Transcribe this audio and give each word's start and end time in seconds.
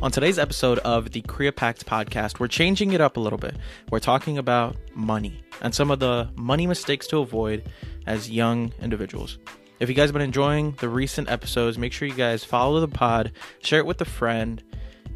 On 0.00 0.12
today's 0.12 0.38
episode 0.38 0.78
of 0.80 1.10
the 1.10 1.22
CreaPact 1.22 1.84
podcast, 1.84 2.38
we're 2.38 2.46
changing 2.46 2.92
it 2.92 3.00
up 3.00 3.16
a 3.16 3.20
little 3.20 3.38
bit. 3.38 3.56
We're 3.90 3.98
talking 3.98 4.38
about 4.38 4.76
money 4.94 5.42
and 5.60 5.74
some 5.74 5.90
of 5.90 5.98
the 5.98 6.30
money 6.36 6.68
mistakes 6.68 7.08
to 7.08 7.18
avoid 7.18 7.68
as 8.06 8.30
young 8.30 8.72
individuals. 8.80 9.38
If 9.80 9.88
you 9.88 9.96
guys 9.96 10.10
have 10.10 10.12
been 10.12 10.22
enjoying 10.22 10.76
the 10.78 10.88
recent 10.88 11.28
episodes, 11.28 11.78
make 11.78 11.92
sure 11.92 12.06
you 12.06 12.14
guys 12.14 12.44
follow 12.44 12.78
the 12.78 12.86
pod, 12.86 13.32
share 13.60 13.80
it 13.80 13.86
with 13.86 14.00
a 14.00 14.04
friend, 14.04 14.62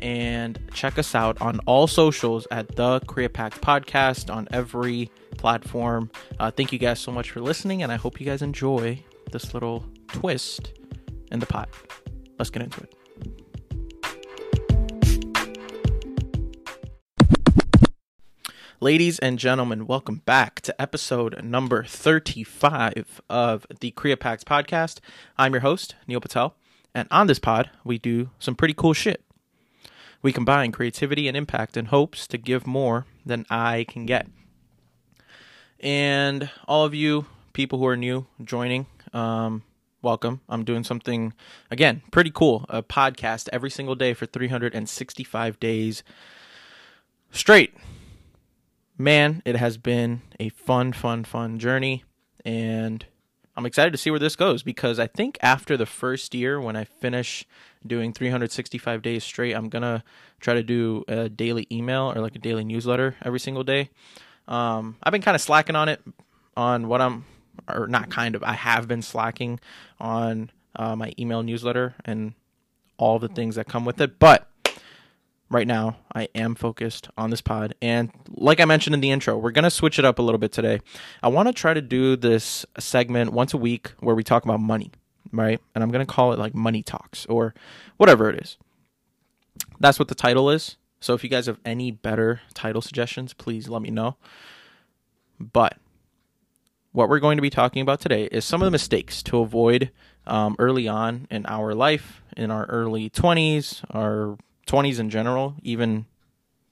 and 0.00 0.58
check 0.74 0.98
us 0.98 1.14
out 1.14 1.40
on 1.40 1.60
all 1.60 1.86
socials 1.86 2.48
at 2.50 2.74
the 2.74 2.98
CreaPact 3.02 3.60
podcast 3.60 4.34
on 4.34 4.48
every 4.50 5.12
platform. 5.38 6.10
Uh, 6.40 6.50
thank 6.50 6.72
you 6.72 6.80
guys 6.80 6.98
so 6.98 7.12
much 7.12 7.30
for 7.30 7.40
listening, 7.40 7.84
and 7.84 7.92
I 7.92 7.96
hope 7.96 8.18
you 8.18 8.26
guys 8.26 8.42
enjoy 8.42 9.00
this 9.30 9.54
little 9.54 9.84
twist 10.08 10.72
in 11.30 11.38
the 11.38 11.46
pot. 11.46 11.68
Let's 12.36 12.50
get 12.50 12.62
into 12.62 12.80
it. 12.80 12.96
Ladies 18.82 19.20
and 19.20 19.38
gentlemen, 19.38 19.86
welcome 19.86 20.22
back 20.24 20.60
to 20.62 20.82
episode 20.82 21.40
number 21.44 21.84
35 21.84 23.22
of 23.30 23.64
the 23.78 23.92
CreaPact 23.92 24.42
podcast. 24.42 24.98
I'm 25.38 25.52
your 25.52 25.60
host, 25.60 25.94
Neel 26.08 26.20
Patel, 26.20 26.56
and 26.92 27.06
on 27.12 27.28
this 27.28 27.38
pod, 27.38 27.70
we 27.84 27.98
do 27.98 28.30
some 28.40 28.56
pretty 28.56 28.74
cool 28.74 28.92
shit. 28.92 29.22
We 30.20 30.32
combine 30.32 30.72
creativity 30.72 31.28
and 31.28 31.36
impact 31.36 31.76
in 31.76 31.86
hopes 31.86 32.26
to 32.26 32.36
give 32.36 32.66
more 32.66 33.06
than 33.24 33.46
I 33.48 33.86
can 33.88 34.04
get. 34.04 34.26
And 35.78 36.50
all 36.66 36.84
of 36.84 36.92
you 36.92 37.26
people 37.52 37.78
who 37.78 37.86
are 37.86 37.96
new 37.96 38.26
joining, 38.42 38.86
um, 39.12 39.62
welcome. 40.02 40.40
I'm 40.48 40.64
doing 40.64 40.82
something, 40.82 41.34
again, 41.70 42.02
pretty 42.10 42.32
cool 42.34 42.66
a 42.68 42.82
podcast 42.82 43.48
every 43.52 43.70
single 43.70 43.94
day 43.94 44.12
for 44.12 44.26
365 44.26 45.60
days 45.60 46.02
straight 47.30 47.76
man, 48.98 49.42
it 49.44 49.56
has 49.56 49.78
been 49.78 50.22
a 50.38 50.48
fun, 50.50 50.92
fun, 50.92 51.24
fun 51.24 51.58
journey. 51.58 52.04
And 52.44 53.04
I'm 53.56 53.66
excited 53.66 53.92
to 53.92 53.98
see 53.98 54.10
where 54.10 54.18
this 54.18 54.36
goes 54.36 54.62
because 54.62 54.98
I 54.98 55.06
think 55.06 55.38
after 55.42 55.76
the 55.76 55.86
first 55.86 56.34
year, 56.34 56.60
when 56.60 56.76
I 56.76 56.84
finish 56.84 57.46
doing 57.86 58.12
365 58.12 59.02
days 59.02 59.24
straight, 59.24 59.54
I'm 59.54 59.68
going 59.68 59.82
to 59.82 60.02
try 60.40 60.54
to 60.54 60.62
do 60.62 61.04
a 61.08 61.28
daily 61.28 61.66
email 61.70 62.12
or 62.14 62.20
like 62.20 62.34
a 62.34 62.38
daily 62.38 62.64
newsletter 62.64 63.16
every 63.22 63.40
single 63.40 63.64
day. 63.64 63.90
Um, 64.48 64.96
I've 65.02 65.12
been 65.12 65.22
kind 65.22 65.34
of 65.34 65.40
slacking 65.40 65.76
on 65.76 65.88
it, 65.88 66.00
on 66.56 66.88
what 66.88 67.00
I'm, 67.00 67.24
or 67.68 67.86
not 67.86 68.10
kind 68.10 68.34
of, 68.34 68.42
I 68.42 68.54
have 68.54 68.88
been 68.88 69.02
slacking 69.02 69.60
on 70.00 70.50
uh, 70.74 70.96
my 70.96 71.12
email 71.18 71.42
newsletter 71.42 71.94
and 72.04 72.34
all 72.96 73.18
the 73.18 73.28
things 73.28 73.56
that 73.56 73.68
come 73.68 73.84
with 73.84 74.00
it. 74.00 74.18
But 74.18 74.48
right 75.52 75.66
now 75.66 75.98
I 76.14 76.28
am 76.34 76.54
focused 76.54 77.08
on 77.16 77.30
this 77.30 77.42
pod. 77.42 77.74
And 77.82 78.10
like 78.30 78.58
I 78.58 78.64
mentioned 78.64 78.94
in 78.94 79.00
the 79.00 79.10
intro, 79.10 79.36
we're 79.36 79.50
going 79.50 79.64
to 79.64 79.70
switch 79.70 79.98
it 79.98 80.04
up 80.04 80.18
a 80.18 80.22
little 80.22 80.38
bit 80.38 80.50
today. 80.50 80.80
I 81.22 81.28
want 81.28 81.48
to 81.48 81.52
try 81.52 81.74
to 81.74 81.82
do 81.82 82.16
this 82.16 82.64
segment 82.78 83.32
once 83.32 83.52
a 83.52 83.58
week 83.58 83.92
where 84.00 84.14
we 84.14 84.24
talk 84.24 84.44
about 84.44 84.60
money, 84.60 84.90
right? 85.30 85.60
And 85.74 85.84
I'm 85.84 85.90
going 85.90 86.04
to 86.04 86.10
call 86.12 86.32
it 86.32 86.38
like 86.38 86.54
money 86.54 86.82
talks 86.82 87.26
or 87.26 87.54
whatever 87.98 88.30
it 88.30 88.42
is. 88.42 88.56
That's 89.78 89.98
what 89.98 90.08
the 90.08 90.14
title 90.14 90.48
is. 90.50 90.76
So 91.00 91.14
if 91.14 91.22
you 91.22 91.30
guys 91.30 91.46
have 91.46 91.58
any 91.64 91.90
better 91.90 92.40
title 92.54 92.80
suggestions, 92.80 93.34
please 93.34 93.68
let 93.68 93.82
me 93.82 93.90
know. 93.90 94.16
But 95.38 95.76
what 96.92 97.08
we're 97.08 97.20
going 97.20 97.36
to 97.36 97.42
be 97.42 97.50
talking 97.50 97.82
about 97.82 98.00
today 98.00 98.24
is 98.24 98.44
some 98.44 98.62
of 98.62 98.66
the 98.66 98.70
mistakes 98.70 99.22
to 99.24 99.38
avoid 99.38 99.90
um, 100.26 100.56
early 100.58 100.86
on 100.86 101.26
in 101.30 101.44
our 101.46 101.74
life, 101.74 102.22
in 102.36 102.50
our 102.50 102.64
early 102.66 103.10
20s, 103.10 103.82
our 103.90 104.38
20s 104.66 104.98
in 104.98 105.10
general, 105.10 105.56
even 105.62 106.06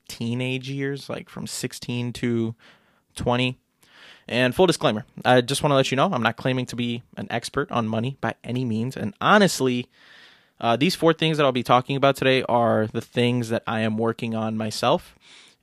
teenage 0.09 0.69
years, 0.69 1.09
like 1.09 1.29
from 1.29 1.47
16 1.47 2.13
to 2.15 2.55
20. 3.17 3.59
And 4.29 4.55
full 4.55 4.67
disclaimer, 4.67 5.05
I 5.25 5.41
just 5.41 5.63
want 5.63 5.73
to 5.73 5.77
let 5.77 5.91
you 5.91 5.97
know 5.97 6.11
I'm 6.13 6.23
not 6.23 6.37
claiming 6.37 6.67
to 6.67 6.77
be 6.77 7.03
an 7.17 7.27
expert 7.31 7.71
on 7.73 7.89
money 7.89 8.17
by 8.21 8.35
any 8.45 8.65
means. 8.65 8.97
And 8.97 9.15
honestly, 9.21 9.89
uh, 10.61 10.77
these 10.77 10.95
four 10.95 11.13
things 11.13 11.37
that 11.37 11.45
I'll 11.45 11.53
be 11.53 11.63
talking 11.63 11.97
about 11.97 12.17
today 12.17 12.43
are 12.45 12.87
the 12.87 13.01
things 13.01 13.49
that 13.49 13.63
I 13.67 13.81
am 13.81 13.99
working 13.99 14.35
on 14.35 14.57
myself. 14.57 15.17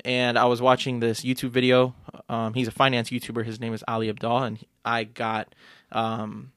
And 0.04 0.38
I 0.38 0.46
was 0.46 0.62
watching 0.62 1.00
this 1.00 1.22
YouTube 1.22 1.50
video. 1.50 1.96
Um, 2.30 2.54
he's 2.54 2.68
a 2.68 2.72
finance 2.72 3.10
YouTuber. 3.10 3.46
His 3.46 3.60
name 3.60 3.74
is 3.74 3.84
Ali 3.88 4.12
Abdaal. 4.12 4.46
And 4.46 4.66
I 4.84 5.04
got 5.06 5.54
um, 5.92 6.52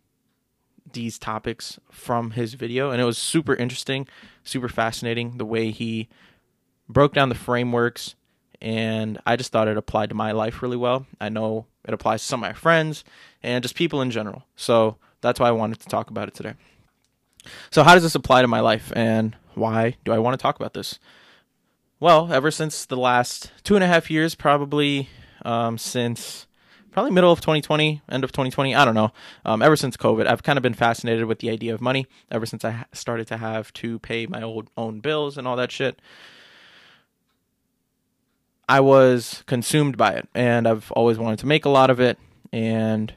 these 0.93 1.19
topics 1.19 1.79
from 1.91 2.33
his 2.33 2.55
video. 2.55 2.91
And 2.91 3.01
it 3.01 3.05
was 3.05 3.19
super 3.19 3.55
interesting 3.55 4.07
super 4.45 4.69
fascinating 4.69 5.39
the 5.39 5.45
way 5.45 5.71
he 5.71 6.09
broke 6.89 7.15
down 7.15 7.29
the 7.29 7.35
frameworks 7.35 8.15
and 8.61 9.19
I 9.25 9.37
just 9.37 9.53
thought 9.53 9.69
it 9.69 9.79
applied 9.79 10.11
to 10.11 10.15
my 10.15 10.33
life 10.33 10.61
really 10.63 10.77
well. 10.77 11.07
I 11.19 11.31
know 11.31 11.67
it 11.85 11.95
applies 11.95 12.21
to 12.21 12.27
some 12.27 12.45
of 12.45 12.49
my 12.49 12.53
friends 12.53 13.05
and 13.43 13.63
just 13.63 13.75
people 13.75 14.03
in 14.03 14.11
general. 14.11 14.45
So 14.55 14.97
that's 15.23 15.41
why 15.41 15.49
I 15.49 15.53
wanted 15.53 15.81
to 15.81 15.89
talk 15.89 16.11
about 16.11 16.29
it 16.29 16.35
today. 16.35 16.55
So, 17.71 17.83
how 17.83 17.95
does 17.95 18.03
this 18.03 18.15
apply 18.15 18.43
to 18.43 18.49
my 18.49 18.61
life 18.61 18.93
and 18.95 19.35
why 19.55 19.97
do 20.05 20.13
I 20.13 20.19
want 20.19 20.39
to 20.39 20.43
talk 20.43 20.57
about 20.57 20.75
this? 20.75 20.99
Well, 21.99 22.31
ever 22.31 22.51
since 22.51 22.85
the 22.85 22.99
last 22.99 23.51
two 23.65 23.77
and 23.77 23.85
a 23.85 23.87
half 23.87 24.11
years, 24.11 24.35
probably 24.35 25.09
um, 25.43 25.79
since 25.79 26.47
probably 26.91 27.13
middle 27.13 27.33
of 27.33 27.41
2020, 27.41 28.03
end 28.11 28.25
of 28.25 28.33
2020. 28.33 28.75
I 28.75 28.85
don't 28.85 28.95
know. 28.95 29.13
Um, 29.45 29.63
ever 29.63 29.77
since 29.77 29.97
COVID, 29.97 30.27
I've 30.27 30.43
kind 30.43 30.57
of 30.57 30.63
been 30.63 30.75
fascinated 30.75 31.25
with 31.25 31.39
the 31.39 31.51
idea 31.51 31.75
of 31.75 31.81
money. 31.81 32.07
Ever 32.31 32.47
since 32.47 32.65
I 32.65 32.85
started 32.93 33.27
to 33.29 33.37
have 33.37 33.73
to 33.75 33.99
pay 34.01 34.27
my 34.27 34.43
old 34.43 34.69
own 34.77 35.01
bills 35.01 35.39
and 35.39 35.47
all 35.47 35.57
that 35.57 35.71
shit, 35.71 36.01
I 38.69 38.81
was 38.81 39.43
consumed 39.47 39.97
by 39.97 40.13
it, 40.13 40.29
and 40.35 40.69
I've 40.69 40.93
always 40.93 41.19
wanted 41.19 41.41
to 41.41 41.47
make 41.47 41.65
a 41.65 41.71
lot 41.71 41.91
of 41.91 41.99
it. 42.01 42.19
And 42.53 43.13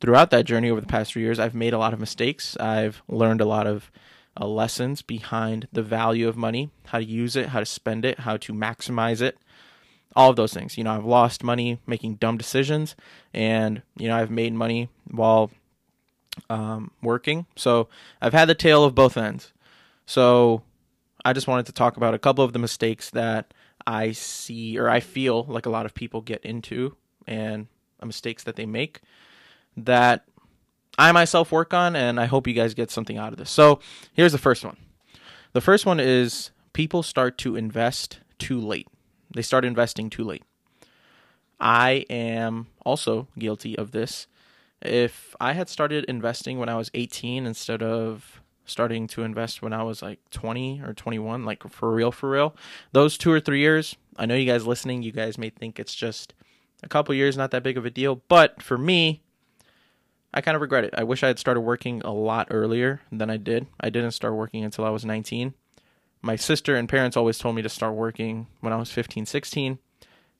throughout 0.00 0.30
that 0.30 0.44
journey 0.44 0.70
over 0.70 0.80
the 0.80 0.86
past 0.86 1.12
three 1.12 1.22
years, 1.22 1.38
I've 1.38 1.54
made 1.54 1.72
a 1.72 1.78
lot 1.78 1.94
of 1.94 2.00
mistakes. 2.00 2.56
I've 2.58 3.02
learned 3.08 3.40
a 3.40 3.46
lot 3.46 3.66
of 3.66 3.90
uh, 4.38 4.46
lessons 4.46 5.00
behind 5.00 5.68
the 5.72 5.82
value 5.82 6.28
of 6.28 6.36
money, 6.36 6.70
how 6.86 6.98
to 6.98 7.04
use 7.04 7.36
it, 7.36 7.48
how 7.48 7.60
to 7.60 7.66
spend 7.66 8.04
it, 8.04 8.20
how 8.20 8.36
to 8.36 8.52
maximize 8.52 9.22
it 9.22 9.38
all 10.16 10.30
of 10.30 10.36
those 10.36 10.52
things. 10.52 10.78
You 10.78 10.84
know, 10.84 10.92
I've 10.92 11.04
lost 11.04 11.42
money 11.42 11.80
making 11.86 12.16
dumb 12.16 12.36
decisions, 12.36 12.96
and 13.32 13.82
you 13.96 14.08
know, 14.08 14.16
I've 14.16 14.30
made 14.30 14.52
money 14.54 14.88
while 15.10 15.50
um, 16.50 16.90
working. 17.02 17.46
So 17.56 17.88
I've 18.20 18.32
had 18.32 18.48
the 18.48 18.54
tail 18.54 18.84
of 18.84 18.94
both 18.94 19.16
ends. 19.16 19.52
So 20.06 20.62
I 21.24 21.32
just 21.32 21.48
wanted 21.48 21.66
to 21.66 21.72
talk 21.72 21.96
about 21.96 22.14
a 22.14 22.18
couple 22.18 22.44
of 22.44 22.52
the 22.52 22.58
mistakes 22.58 23.10
that 23.10 23.54
I 23.86 24.12
see 24.12 24.78
or 24.78 24.88
I 24.88 25.00
feel 25.00 25.44
like 25.44 25.66
a 25.66 25.70
lot 25.70 25.86
of 25.86 25.94
people 25.94 26.20
get 26.20 26.44
into, 26.44 26.96
and 27.26 27.66
mistakes 28.02 28.44
that 28.44 28.56
they 28.56 28.66
make 28.66 29.00
that 29.76 30.24
I 30.98 31.10
myself 31.12 31.50
work 31.50 31.74
on, 31.74 31.96
and 31.96 32.20
I 32.20 32.26
hope 32.26 32.46
you 32.46 32.54
guys 32.54 32.74
get 32.74 32.90
something 32.90 33.18
out 33.18 33.32
of 33.32 33.38
this. 33.38 33.50
So 33.50 33.80
here's 34.12 34.32
the 34.32 34.38
first 34.38 34.64
one. 34.64 34.76
The 35.52 35.60
first 35.60 35.86
one 35.86 36.00
is 36.00 36.50
people 36.72 37.02
start 37.02 37.38
to 37.38 37.56
invest 37.56 38.20
too 38.38 38.60
late. 38.60 38.88
They 39.34 39.42
start 39.42 39.64
investing 39.64 40.10
too 40.10 40.24
late. 40.24 40.44
I 41.60 42.04
am 42.10 42.68
also 42.84 43.28
guilty 43.38 43.76
of 43.76 43.92
this. 43.92 44.26
If 44.82 45.34
I 45.40 45.52
had 45.52 45.68
started 45.68 46.04
investing 46.04 46.58
when 46.58 46.68
I 46.68 46.76
was 46.76 46.90
18 46.94 47.46
instead 47.46 47.82
of 47.82 48.40
starting 48.66 49.06
to 49.06 49.22
invest 49.22 49.62
when 49.62 49.72
I 49.72 49.82
was 49.82 50.02
like 50.02 50.18
20 50.30 50.82
or 50.82 50.92
21, 50.92 51.44
like 51.44 51.68
for 51.68 51.92
real, 51.92 52.12
for 52.12 52.30
real, 52.30 52.54
those 52.92 53.16
two 53.16 53.30
or 53.30 53.40
three 53.40 53.60
years, 53.60 53.96
I 54.16 54.26
know 54.26 54.34
you 54.34 54.50
guys 54.50 54.66
listening, 54.66 55.02
you 55.02 55.12
guys 55.12 55.38
may 55.38 55.50
think 55.50 55.78
it's 55.78 55.94
just 55.94 56.34
a 56.82 56.88
couple 56.88 57.14
years, 57.14 57.36
not 57.36 57.50
that 57.52 57.62
big 57.62 57.78
of 57.78 57.86
a 57.86 57.90
deal. 57.90 58.22
But 58.28 58.62
for 58.62 58.76
me, 58.76 59.22
I 60.32 60.40
kind 60.40 60.54
of 60.54 60.60
regret 60.60 60.84
it. 60.84 60.94
I 60.96 61.04
wish 61.04 61.22
I 61.22 61.28
had 61.28 61.38
started 61.38 61.60
working 61.60 62.02
a 62.02 62.12
lot 62.12 62.48
earlier 62.50 63.00
than 63.10 63.30
I 63.30 63.36
did. 63.36 63.66
I 63.80 63.90
didn't 63.90 64.10
start 64.12 64.34
working 64.34 64.64
until 64.64 64.84
I 64.84 64.90
was 64.90 65.04
19 65.04 65.54
my 66.24 66.36
sister 66.36 66.74
and 66.74 66.88
parents 66.88 67.16
always 67.16 67.38
told 67.38 67.54
me 67.54 67.62
to 67.62 67.68
start 67.68 67.94
working 67.94 68.46
when 68.60 68.72
I 68.72 68.76
was 68.76 68.90
15, 68.90 69.26
16. 69.26 69.78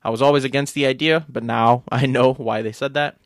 I 0.03 0.11
was 0.11 0.23
always 0.23 0.43
against 0.43 0.75
the 0.75 0.87
idea, 0.87 1.27
but 1.29 1.45
now 1.45 1.85
I 1.93 2.07
know 2.07 2.33
why 2.33 2.63
they 2.63 2.73
said 2.73 2.95
that. 2.95 3.19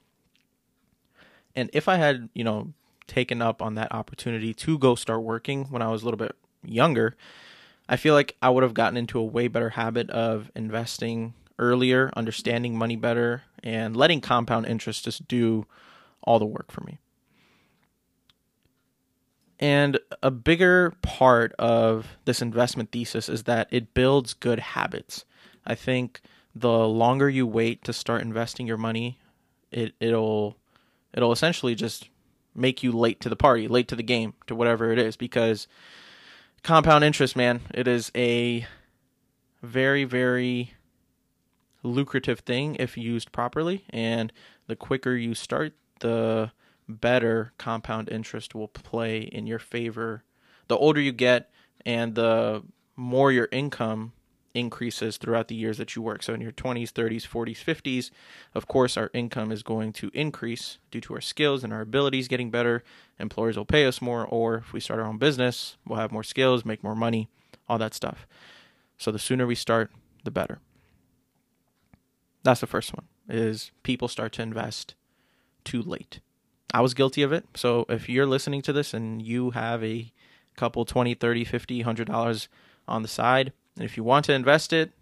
And 1.55 1.71
if 1.73 1.89
I 1.89 1.97
had, 1.97 2.29
you 2.35 2.45
know, 2.45 2.73
taken 3.07 3.41
up 3.41 3.63
on 3.63 3.75
that 3.77 3.93
opportunity 3.93 4.53
to 4.55 4.77
go 4.77 4.95
start 4.95 5.23
working 5.23 5.67
when 5.67 5.83
I 5.83 5.89
was 5.89 6.03
a 6.03 6.05
little 6.05 6.19
bit 6.19 6.35
younger, 6.65 7.17
I 7.89 7.97
feel 7.97 8.15
like 8.15 8.37
I 8.43 8.51
would 8.51 8.65
have 8.65 8.75
gotten 8.75 8.97
into 8.97 9.19
a 9.19 9.25
way 9.25 9.49
better 9.49 9.71
habit 9.71 10.11
of 10.11 10.51
investing 10.55 11.35
earlier, 11.59 12.11
understanding 12.17 12.77
money 12.77 12.97
better, 12.97 13.43
and 13.63 13.97
letting 13.97 14.21
compound 14.21 14.67
interest 14.67 15.05
just 15.05 15.27
do 15.27 15.67
all 16.23 16.39
the 16.39 16.47
work 16.47 16.71
for 16.71 16.83
me. 16.83 16.99
And 19.61 19.99
a 20.23 20.31
bigger 20.31 20.93
part 21.03 21.53
of 21.59 22.17
this 22.25 22.41
investment 22.41 22.93
thesis 22.93 23.29
is 23.29 23.45
that 23.45 23.69
it 23.71 23.93
builds 23.93 24.35
good 24.35 24.61
habits. 24.61 25.25
I 25.67 25.75
think 25.75 26.21
the 26.55 26.89
longer 26.89 27.29
you 27.29 27.47
wait 27.47 27.83
to 27.85 27.93
start 27.93 28.23
investing 28.23 28.67
your 28.67 28.77
money, 28.77 29.19
it 29.71 29.95
it'll 30.01 30.57
it'll 31.13 31.33
essentially 31.33 31.75
just 31.75 32.09
make 32.55 32.83
you 32.83 32.93
late 32.93 33.21
to 33.21 33.29
the 33.29 33.37
party, 33.37 33.69
late 33.69 33.89
to 33.89 33.97
the 33.97 34.03
game, 34.03 34.35
to 34.47 34.55
whatever 34.55 34.93
it 34.93 34.99
is 34.99 35.17
because 35.17 35.67
compound 36.63 37.05
interest, 37.05 37.37
man, 37.37 37.61
it 37.73 37.87
is 37.87 38.11
a 38.15 38.67
very, 39.63 40.05
very 40.05 40.75
lucrative 41.83 42.41
thing 42.41 42.77
if 42.77 42.97
used 42.97 43.33
properly. 43.33 43.85
And 43.91 44.33
the 44.67 44.77
quicker 44.77 45.15
you 45.15 45.35
start, 45.35 45.75
the 46.01 46.51
better 46.89 47.53
compound 47.59 48.09
interest 48.09 48.55
will 48.55 48.69
play 48.69 49.21
in 49.21 49.47
your 49.47 49.59
favor. 49.59 50.25
The 50.69 50.77
older 50.77 51.01
you 51.01 51.13
get 51.13 51.51
and 51.85 52.15
the 52.15 52.63
more 52.97 53.31
your 53.31 53.49
income 53.53 54.13
increases 54.55 55.17
throughout 55.17 55.49
the 55.49 55.55
years 55.55 55.79
that 55.79 55.95
you 55.95 56.03
work. 56.03 56.23
So 56.23 56.35
in 56.35 56.41
your 56.41 56.53
20s, 56.53 56.93
30s, 56.93 57.27
40s, 57.27 57.65
50s, 57.65 58.11
of 58.55 58.67
course, 58.67 58.97
our 58.97 59.11
income 59.13 59.53
is 59.53 59.63
going 59.63 59.93
to 59.95 60.11
increase 60.15 60.79
due 60.91 61.01
to 61.03 61.15
our 61.15 61.21
skills 61.21 61.63
and 61.63 61.73
our 61.73 61.83
abilities 61.83 62.29
getting 62.29 62.51
better. 62.51 62.83
Employers 63.19 63.57
will 63.57 63.65
pay 63.65 63.87
us 63.87 64.03
more, 64.03 64.27
or 64.27 64.57
if 64.57 64.73
we 64.73 64.81
start 64.81 65.01
our 65.01 65.07
own 65.07 65.19
business, 65.19 65.77
we'll 65.87 65.99
have 65.99 66.13
more 66.13 66.25
skills, 66.25 66.65
make 66.65 66.83
more 66.83 66.97
money, 66.97 67.29
all 67.69 67.79
that 67.79 67.95
stuff. 67.95 68.27
So 68.97 69.13
the 69.13 69.19
sooner 69.19 69.47
we 69.47 69.55
start, 69.55 69.91
the 70.25 70.31
better. 70.31 70.59
That's 72.43 72.61
the 72.61 72.67
first 72.67 72.95
one 72.95 73.07
is 73.29 73.71
people 73.83 74.09
start 74.09 74.33
to 74.33 74.43
invest 74.43 74.95
too 75.65 75.83
late. 75.83 76.21
I 76.73 76.81
was 76.81 76.95
guilty 76.95 77.23
of 77.23 77.33
it. 77.33 77.47
So 77.55 77.87
if 77.89 78.09
you're 78.09 78.27
listening 78.27 78.63
to 78.63 78.73
this 78.73 78.93
and 78.93 79.23
you 79.23 79.51
have 79.51 79.83
a 79.83 80.13
couple 80.57 80.85
20, 80.85 81.15
30, 81.15 81.45
50, 81.45 81.79
100 81.79 82.07
dollars 82.07 82.49
on 82.87 83.03
the 83.03 83.09
side, 83.09 83.53
and 83.77 83.85
if 83.85 83.97
you 83.97 84.05
want 84.05 84.25
to 84.27 84.33
invest 84.33 84.73
it, 84.73 84.93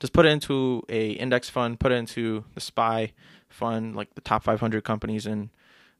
just 0.00 0.12
put 0.12 0.26
it 0.26 0.30
into 0.30 0.82
a 0.88 1.10
index 1.12 1.48
fund, 1.48 1.78
put 1.78 1.92
it 1.92 1.96
into 1.96 2.44
the 2.54 2.60
SPY 2.60 3.12
fund, 3.48 3.94
like 3.94 4.14
the 4.14 4.20
top 4.20 4.42
500 4.42 4.82
companies 4.82 5.26
in 5.26 5.50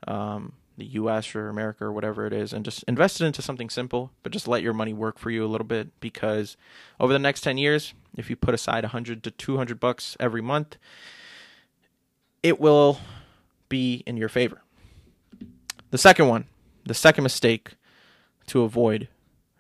um, 0.08 0.54
the 0.76 0.86
U.S. 0.86 1.34
or 1.34 1.48
America 1.48 1.84
or 1.84 1.92
whatever 1.92 2.26
it 2.26 2.32
is, 2.32 2.52
and 2.52 2.64
just 2.64 2.82
invest 2.84 3.20
it 3.20 3.24
into 3.24 3.40
something 3.40 3.70
simple. 3.70 4.10
But 4.22 4.32
just 4.32 4.48
let 4.48 4.62
your 4.62 4.72
money 4.72 4.92
work 4.92 5.18
for 5.18 5.30
you 5.30 5.44
a 5.44 5.46
little 5.46 5.66
bit 5.66 5.88
because 6.00 6.56
over 6.98 7.12
the 7.12 7.18
next 7.20 7.42
10 7.42 7.58
years, 7.58 7.94
if 8.16 8.28
you 8.28 8.36
put 8.36 8.54
aside 8.54 8.82
100 8.82 9.22
to 9.22 9.30
200 9.30 9.78
bucks 9.78 10.16
every 10.18 10.42
month, 10.42 10.76
it 12.42 12.58
will 12.58 12.98
be 13.68 14.02
in 14.06 14.16
your 14.16 14.28
favor. 14.28 14.63
The 15.94 15.98
second 15.98 16.26
one, 16.26 16.46
the 16.84 16.92
second 16.92 17.22
mistake 17.22 17.76
to 18.48 18.62
avoid 18.62 19.06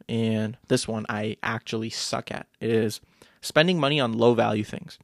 and 0.08 0.56
this 0.66 0.88
one 0.88 1.06
I 1.08 1.36
actually 1.44 1.90
suck 1.90 2.32
at 2.32 2.48
is 2.60 3.00
spending 3.40 3.78
money 3.78 4.00
on 4.00 4.18
low 4.18 4.34
value 4.34 4.64
things. 4.64 4.98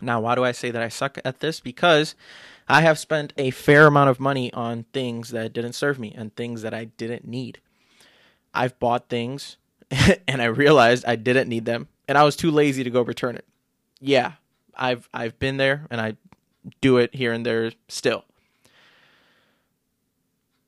Now, 0.00 0.22
why 0.22 0.34
do 0.34 0.42
I 0.42 0.52
say 0.52 0.70
that 0.70 0.82
I 0.82 0.88
suck 0.88 1.18
at 1.26 1.40
this? 1.40 1.60
Because 1.60 2.14
I 2.70 2.80
have 2.80 2.98
spent 2.98 3.34
a 3.36 3.50
fair 3.50 3.86
amount 3.86 4.08
of 4.08 4.18
money 4.18 4.50
on 4.54 4.86
things 4.94 5.28
that 5.32 5.52
didn't 5.52 5.74
serve 5.74 5.98
me 5.98 6.14
and 6.16 6.34
things 6.34 6.62
that 6.62 6.72
I 6.72 6.84
didn't 6.86 7.28
need. 7.28 7.60
I've 8.54 8.78
bought 8.78 9.10
things 9.10 9.58
and 10.26 10.40
I 10.40 10.46
realized 10.46 11.04
I 11.06 11.16
didn't 11.16 11.50
need 11.50 11.66
them 11.66 11.88
and 12.08 12.16
I 12.16 12.24
was 12.24 12.34
too 12.34 12.50
lazy 12.50 12.82
to 12.82 12.88
go 12.88 13.02
return 13.02 13.36
it. 13.36 13.44
Yeah, 14.00 14.32
I've 14.74 15.06
I've 15.12 15.38
been 15.38 15.58
there 15.58 15.86
and 15.90 16.00
I 16.00 16.16
do 16.80 16.96
it 16.96 17.14
here 17.14 17.34
and 17.34 17.44
there 17.44 17.72
still. 17.88 18.24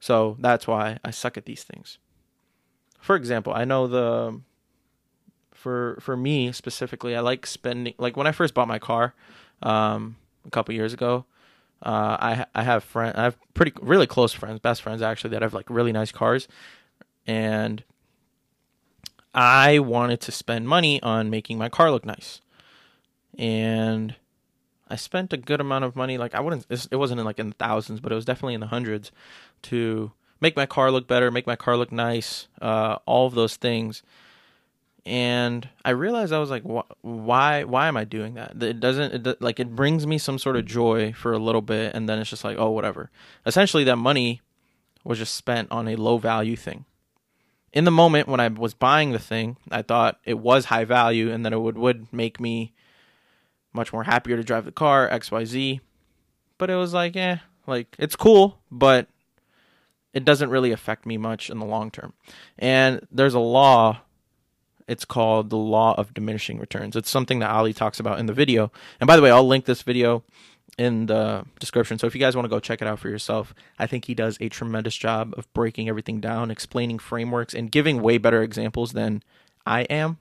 So 0.01 0.37
that's 0.41 0.67
why 0.67 0.99
I 1.05 1.11
suck 1.11 1.37
at 1.37 1.47
these 1.47 1.65
things 1.65 1.99
for 3.07 3.15
example, 3.15 3.53
I 3.55 3.65
know 3.65 3.87
the 3.87 4.41
for 5.55 5.97
for 6.01 6.17
me 6.17 6.51
specifically, 6.51 7.15
I 7.15 7.21
like 7.21 7.47
spending 7.47 7.95
like 7.99 8.17
when 8.17 8.27
I 8.27 8.33
first 8.33 8.53
bought 8.53 8.67
my 8.67 8.81
car 8.81 9.15
um, 9.63 10.17
a 10.45 10.51
couple 10.51 10.75
years 10.75 10.93
ago. 10.93 11.25
Uh, 11.81 12.17
I 12.19 12.47
I 12.53 12.65
have 12.65 12.83
friend 12.83 13.17
I 13.17 13.23
have 13.23 13.37
pretty 13.55 13.73
really 13.81 14.09
close 14.09 14.33
friends, 14.33 14.59
best 14.59 14.83
friends 14.83 15.03
actually 15.03 15.31
that 15.31 15.43
have 15.43 15.55
like 15.55 15.71
really 15.71 15.93
nice 15.93 16.11
cars, 16.11 16.49
and 17.29 17.85
I 19.33 19.79
wanted 19.79 20.21
to 20.23 20.33
spend 20.33 20.67
money 20.67 21.01
on 21.01 21.31
making 21.31 21.59
my 21.59 21.69
car 21.69 21.93
look 21.93 22.05
nice, 22.05 22.41
and 23.39 24.17
I 24.89 24.97
spent 24.97 25.33
a 25.33 25.37
good 25.37 25.61
amount 25.61 25.85
of 25.85 25.97
money. 25.97 26.19
Like 26.19 26.35
I 26.35 26.41
wouldn't, 26.41 26.67
it 26.69 26.97
wasn't 26.97 27.21
in 27.21 27.27
like 27.27 27.39
in 27.39 27.49
the 27.49 27.57
thousands, 27.57 28.01
but 28.01 28.13
it 28.13 28.15
was 28.15 28.25
definitely 28.25 28.55
in 28.55 28.61
the 28.61 28.67
hundreds 28.67 29.13
to 29.63 30.13
make 30.41 30.57
my 30.57 30.67
car 30.67 30.91
look 30.91 31.09
better, 31.09 31.31
make 31.31 31.47
my 31.47 31.57
car 31.57 31.77
look 31.77 31.91
nice, 31.91 32.49
uh, 32.61 32.99
all 33.07 33.27
of 33.27 33.35
those 33.35 33.57
things. 33.57 34.03
And 35.05 35.69
I 35.85 35.91
realized 35.91 36.33
I 36.33 36.41
was 36.41 36.51
like, 36.51 36.65
why, 37.03 37.63
why 37.63 37.87
am 37.87 37.97
I 37.97 38.05
doing 38.05 38.35
that? 38.35 38.61
It 38.61 38.81
doesn't, 38.81 39.27
it, 39.27 39.41
like, 39.41 39.61
it 39.61 39.77
brings 39.77 40.05
me 40.05 40.19
some 40.19 40.37
sort 40.37 40.57
of 40.57 40.67
joy 40.67 41.13
for 41.13 41.33
a 41.33 41.39
little 41.39 41.63
bit, 41.63 41.95
and 41.95 42.09
then 42.09 42.19
it's 42.19 42.29
just 42.29 42.43
like, 42.43 42.59
oh, 42.59 42.71
whatever. 42.71 43.11
Essentially, 43.47 43.85
that 43.85 43.97
money 43.97 44.41
was 45.05 45.19
just 45.19 45.37
spent 45.37 45.71
on 45.71 45.87
a 45.87 45.95
low 45.95 46.19
value 46.19 46.57
thing. 46.57 46.87
In 47.73 47.85
the 47.85 47.93
moment 47.93 48.27
when 48.27 48.41
I 48.41 48.49
was 48.49 48.75
buying 48.75 49.13
the 49.13 49.21
thing, 49.21 49.59
I 49.71 49.83
thought 49.83 50.19
it 50.25 50.41
was 50.41 50.65
high 50.65 50.85
value, 50.85 51.31
and 51.31 51.47
that 51.47 51.53
it 51.53 51.61
would 51.61 51.79
would 51.79 52.13
make 52.13 52.41
me 52.41 52.73
much 53.77 53.93
more 53.93 54.05
happier 54.05 54.37
to 54.37 54.43
drive 54.43 54.65
the 54.65 54.73
car, 54.73 55.09
X, 55.09 55.31
Y, 55.31 55.45
Z. 55.45 55.81
But 56.59 56.71
it 56.71 56.77
was 56.77 56.93
like, 56.93 57.17
eh, 57.17 57.37
like 57.67 57.95
it's 57.99 58.17
cool, 58.17 58.59
but 58.71 59.09
it 60.13 60.25
doesn't 60.25 60.51
really 60.51 60.73
affect 60.73 61.05
me 61.07 61.19
much 61.19 61.51
in 61.51 61.59
the 61.59 61.67
long 61.67 61.91
term. 61.91 62.15
And 62.59 63.07
there's 63.13 63.35
a 63.35 63.39
law, 63.39 64.01
it's 64.89 65.05
called 65.05 65.51
the 65.51 65.57
law 65.57 65.95
of 65.99 66.15
diminishing 66.15 66.59
returns. 66.59 66.97
It's 66.97 67.11
something 67.11 67.41
that 67.41 67.51
Ali 67.51 67.75
talks 67.75 68.01
about 68.01 68.19
in 68.19 68.27
the 68.27 68.33
video. 68.33 68.73
And 68.99 69.07
by 69.07 69.17
the 69.17 69.23
way, 69.23 69.31
I'll 69.31 69.47
link 69.47 69.67
this 69.67 69.83
video 69.83 70.25
in 70.79 71.07
the 71.07 71.45
description. 71.59 71.99
So 71.99 72.07
if 72.07 72.15
you 72.15 72.21
guys 72.21 72.35
want 72.35 72.47
to 72.47 72.51
go 72.51 72.61
check 72.61 72.81
it 72.83 72.89
out 72.89 72.99
for 72.99 73.09
yourself, 73.09 73.55
I 73.79 73.87
think 73.87 74.07
he 74.07 74.15
does 74.15 74.39
a 74.41 74.49
tremendous 74.49 74.97
job 74.97 75.35
of 75.37 75.53
breaking 75.53 75.89
everything 75.89 76.21
down, 76.21 76.51
explaining 76.51 76.99
frameworks, 76.99 77.55
and 77.55 77.71
giving 77.71 78.01
way 78.01 78.19
better 78.19 78.43
examples 78.43 78.93
than 78.93 79.23
I 79.67 79.83
am. 79.83 80.19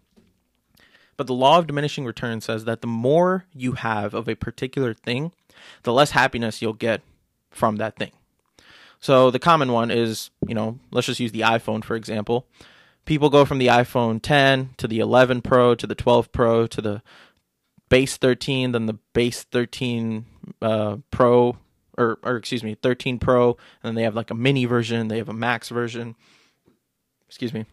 But 1.18 1.28
the 1.28 1.34
law 1.34 1.58
of 1.58 1.68
diminishing 1.68 2.06
returns 2.06 2.46
says 2.46 2.66
that 2.66 2.82
the 2.82 2.88
more 2.88 3.46
you 3.54 3.74
have 3.74 4.14
of 4.14 4.28
a 4.28 4.36
particular 4.36 4.94
thing, 4.94 5.32
the 5.84 5.94
less 5.94 6.12
happiness 6.12 6.62
you'll 6.62 6.74
get 6.74 7.02
from 7.52 7.78
that 7.78 7.96
thing. 7.96 8.12
So 9.00 9.32
the 9.32 9.40
common 9.40 9.72
one 9.72 9.92
is, 9.92 10.30
you 10.48 10.56
know, 10.56 10.80
let's 10.92 11.08
just 11.08 11.20
use 11.20 11.32
the 11.32 11.42
iPhone 11.42 11.84
for 11.84 11.96
example. 11.96 12.48
People 13.06 13.30
go 13.30 13.46
from 13.46 13.60
the 13.60 13.68
iPhone 13.68 14.20
10 14.22 14.72
to 14.78 14.88
the 14.88 15.00
11 15.00 15.42
Pro 15.42 15.76
to 15.76 15.86
the 15.86 15.96
12 15.96 16.32
Pro 16.32 16.68
to 16.68 16.82
the 16.82 17.02
base 17.88 18.18
13, 18.18 18.72
then 18.72 18.88
the 18.88 18.98
base 19.14 19.44
13 19.44 20.26
uh, 20.62 20.98
Pro, 21.12 21.58
or, 21.98 22.18
or 22.24 22.36
excuse 22.36 22.64
me, 22.64 22.76
13 22.82 23.20
Pro, 23.20 23.50
and 23.50 23.58
then 23.84 23.96
they 23.96 24.04
have 24.04 24.16
like 24.16 24.32
a 24.32 24.36
mini 24.36 24.66
version, 24.66 25.08
they 25.08 25.18
have 25.18 25.30
a 25.30 25.34
max 25.34 25.70
version. 25.70 26.16
Excuse 27.28 27.54
me. 27.54 27.66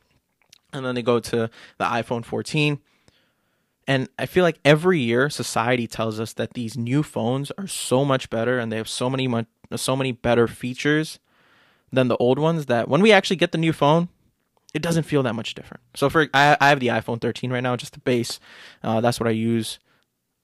And 0.73 0.85
then 0.85 0.95
they 0.95 1.02
go 1.02 1.19
to 1.19 1.50
the 1.78 1.85
iPhone 1.85 2.25
14. 2.25 2.78
And 3.87 4.09
I 4.19 4.27
feel 4.27 4.45
like 4.45 4.61
every 4.65 5.01
year 5.01 5.29
society 5.29 5.87
tells 5.87 6.21
us 6.21 6.33
that 6.35 6.55
these 6.55 6.77
new 6.77 7.03
phones 7.03 7.51
are 7.59 7.67
so 7.67 8.05
much 8.05 8.31
better 8.31 8.59
and 8.59 8.71
they 8.71 8.77
have 8.77 8.89
so 8.89 9.11
many 9.11 9.29
so 9.75 9.97
many 9.97 10.12
better 10.12 10.47
features 10.47 11.19
than 11.93 12.09
the 12.09 12.17
old 12.19 12.39
ones 12.39 12.67
that 12.67 12.89
when 12.89 13.01
we 13.01 13.12
actually 13.12 13.37
get 13.37 13.53
the 13.53 13.59
new 13.59 13.73
phone, 13.73 14.09
it 14.75 14.83
doesn't 14.83 15.05
feel 15.05 15.23
that 15.23 15.35
much 15.35 15.55
different. 15.55 15.83
So 15.95 16.09
for 16.09 16.29
I, 16.33 16.57
I 16.61 16.69
have 16.69 16.81
the 16.81 16.89
iPhone 16.89 17.21
13 17.21 17.53
right 17.53 17.62
now, 17.62 17.77
just 17.77 17.93
the 17.93 18.01
base. 18.01 18.41
Uh, 18.83 19.01
that's 19.01 19.21
what 19.21 19.29
I 19.29 19.33
use 19.33 19.79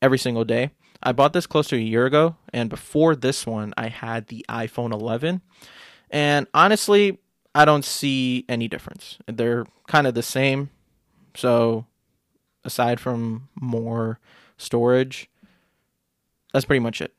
every 0.03 0.19
single 0.19 0.45
day. 0.45 0.71
I 1.03 1.13
bought 1.13 1.33
this 1.33 1.47
close 1.47 1.69
to 1.69 1.77
a 1.77 1.81
year 1.81 2.07
ago, 2.07 2.37
and 2.53 2.69
before 2.69 3.15
this 3.15 3.47
one, 3.47 3.73
I 3.77 3.89
had 3.89 4.27
the 4.27 4.45
iPhone 4.49 4.93
11. 4.93 5.43
And 6.11 6.47
honestly, 6.53 7.19
I 7.55 7.65
don't 7.65 7.85
see 7.85 8.45
any 8.49 8.69
difference. 8.69 9.19
They're 9.27 9.65
kind 9.87 10.07
of 10.07 10.15
the 10.15 10.23
same. 10.23 10.71
So 11.35 11.87
aside 12.69 13.01
from 13.01 13.49
more 13.59 14.21
storage, 14.59 15.29
that's 16.53 16.67
pretty 16.67 16.81
much 16.81 17.01
it. 17.01 17.15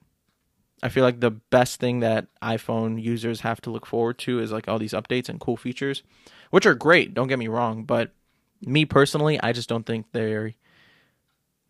I 0.81 0.89
feel 0.89 1.03
like 1.03 1.19
the 1.19 1.31
best 1.31 1.79
thing 1.79 1.99
that 1.99 2.27
iPhone 2.41 3.01
users 3.01 3.41
have 3.41 3.59
to 3.61 3.71
look 3.71 3.85
forward 3.85 4.17
to 4.19 4.39
is 4.39 4.51
like 4.51 4.67
all 4.69 4.79
these 4.79 4.93
updates 4.93 5.27
and 5.27 5.39
cool 5.39 5.57
features, 5.57 6.03
which 6.51 6.65
are 6.65 6.75
great. 6.75 7.13
Don't 7.13 7.27
get 7.27 7.39
me 7.39 7.49
wrong, 7.49 7.83
but 7.83 8.11
me 8.61 8.85
personally, 8.85 9.41
I 9.41 9.51
just 9.51 9.67
don't 9.67 9.85
think 9.85 10.05
they 10.11 10.55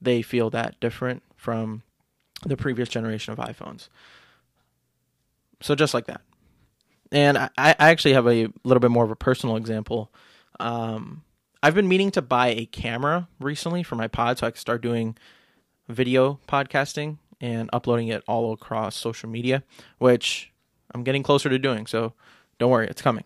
they 0.01 0.21
feel 0.21 0.49
that 0.49 0.79
different 0.79 1.23
from 1.35 1.83
the 2.45 2.57
previous 2.57 2.89
generation 2.89 3.33
of 3.33 3.39
iPhones. 3.39 3.87
So 5.61 5.73
just 5.73 5.93
like 5.93 6.05
that, 6.05 6.21
and 7.11 7.37
I, 7.37 7.49
I 7.57 7.75
actually 7.79 8.13
have 8.13 8.27
a 8.27 8.47
little 8.63 8.79
bit 8.79 8.91
more 8.91 9.05
of 9.05 9.11
a 9.11 9.15
personal 9.15 9.55
example. 9.55 10.11
Um, 10.59 11.23
I've 11.61 11.75
been 11.75 11.87
meaning 11.87 12.11
to 12.11 12.21
buy 12.21 12.49
a 12.49 12.65
camera 12.65 13.27
recently 13.39 13.83
for 13.83 13.95
my 13.95 14.07
pod, 14.07 14.37
so 14.37 14.47
I 14.47 14.51
can 14.51 14.59
start 14.59 14.81
doing 14.81 15.17
video 15.87 16.39
podcasting 16.47 17.17
and 17.41 17.69
uploading 17.73 18.07
it 18.07 18.23
all 18.27 18.53
across 18.53 18.95
social 18.95 19.29
media, 19.29 19.63
which 19.97 20.51
I'm 20.93 21.03
getting 21.03 21.23
closer 21.23 21.49
to 21.49 21.59
doing. 21.59 21.85
So 21.85 22.13
don't 22.59 22.71
worry, 22.71 22.87
it's 22.87 23.01
coming. 23.01 23.25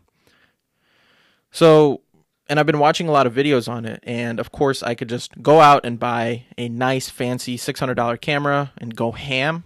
So, 1.51 2.01
and 2.49 2.59
I've 2.59 2.65
been 2.65 2.79
watching 2.79 3.07
a 3.07 3.11
lot 3.11 3.27
of 3.27 3.33
videos 3.33 3.71
on 3.71 3.85
it. 3.85 3.99
And 4.03 4.39
of 4.39 4.51
course, 4.51 4.81
I 4.81 4.95
could 4.95 5.09
just 5.09 5.41
go 5.41 5.61
out 5.61 5.85
and 5.85 5.99
buy 5.99 6.45
a 6.57 6.69
nice, 6.69 7.09
fancy 7.09 7.57
$600 7.57 8.19
camera 8.21 8.73
and 8.77 8.95
go 8.95 9.11
ham 9.11 9.63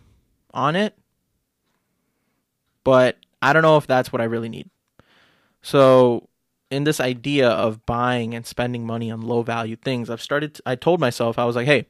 on 0.53 0.75
it. 0.75 0.97
But 2.83 3.17
I 3.41 3.53
don't 3.53 3.61
know 3.61 3.77
if 3.77 3.87
that's 3.87 4.11
what 4.11 4.21
I 4.21 4.25
really 4.25 4.49
need. 4.49 4.69
So, 5.61 6.26
in 6.69 6.83
this 6.83 6.99
idea 6.99 7.49
of 7.49 7.85
buying 7.85 8.33
and 8.33 8.45
spending 8.45 8.85
money 8.85 9.09
on 9.09 9.21
low 9.21 9.41
value 9.41 9.75
things, 9.75 10.09
I've 10.09 10.21
started, 10.21 10.55
to, 10.55 10.63
I 10.65 10.75
told 10.75 10.99
myself, 10.99 11.39
I 11.39 11.45
was 11.45 11.55
like, 11.55 11.65
hey, 11.65 11.87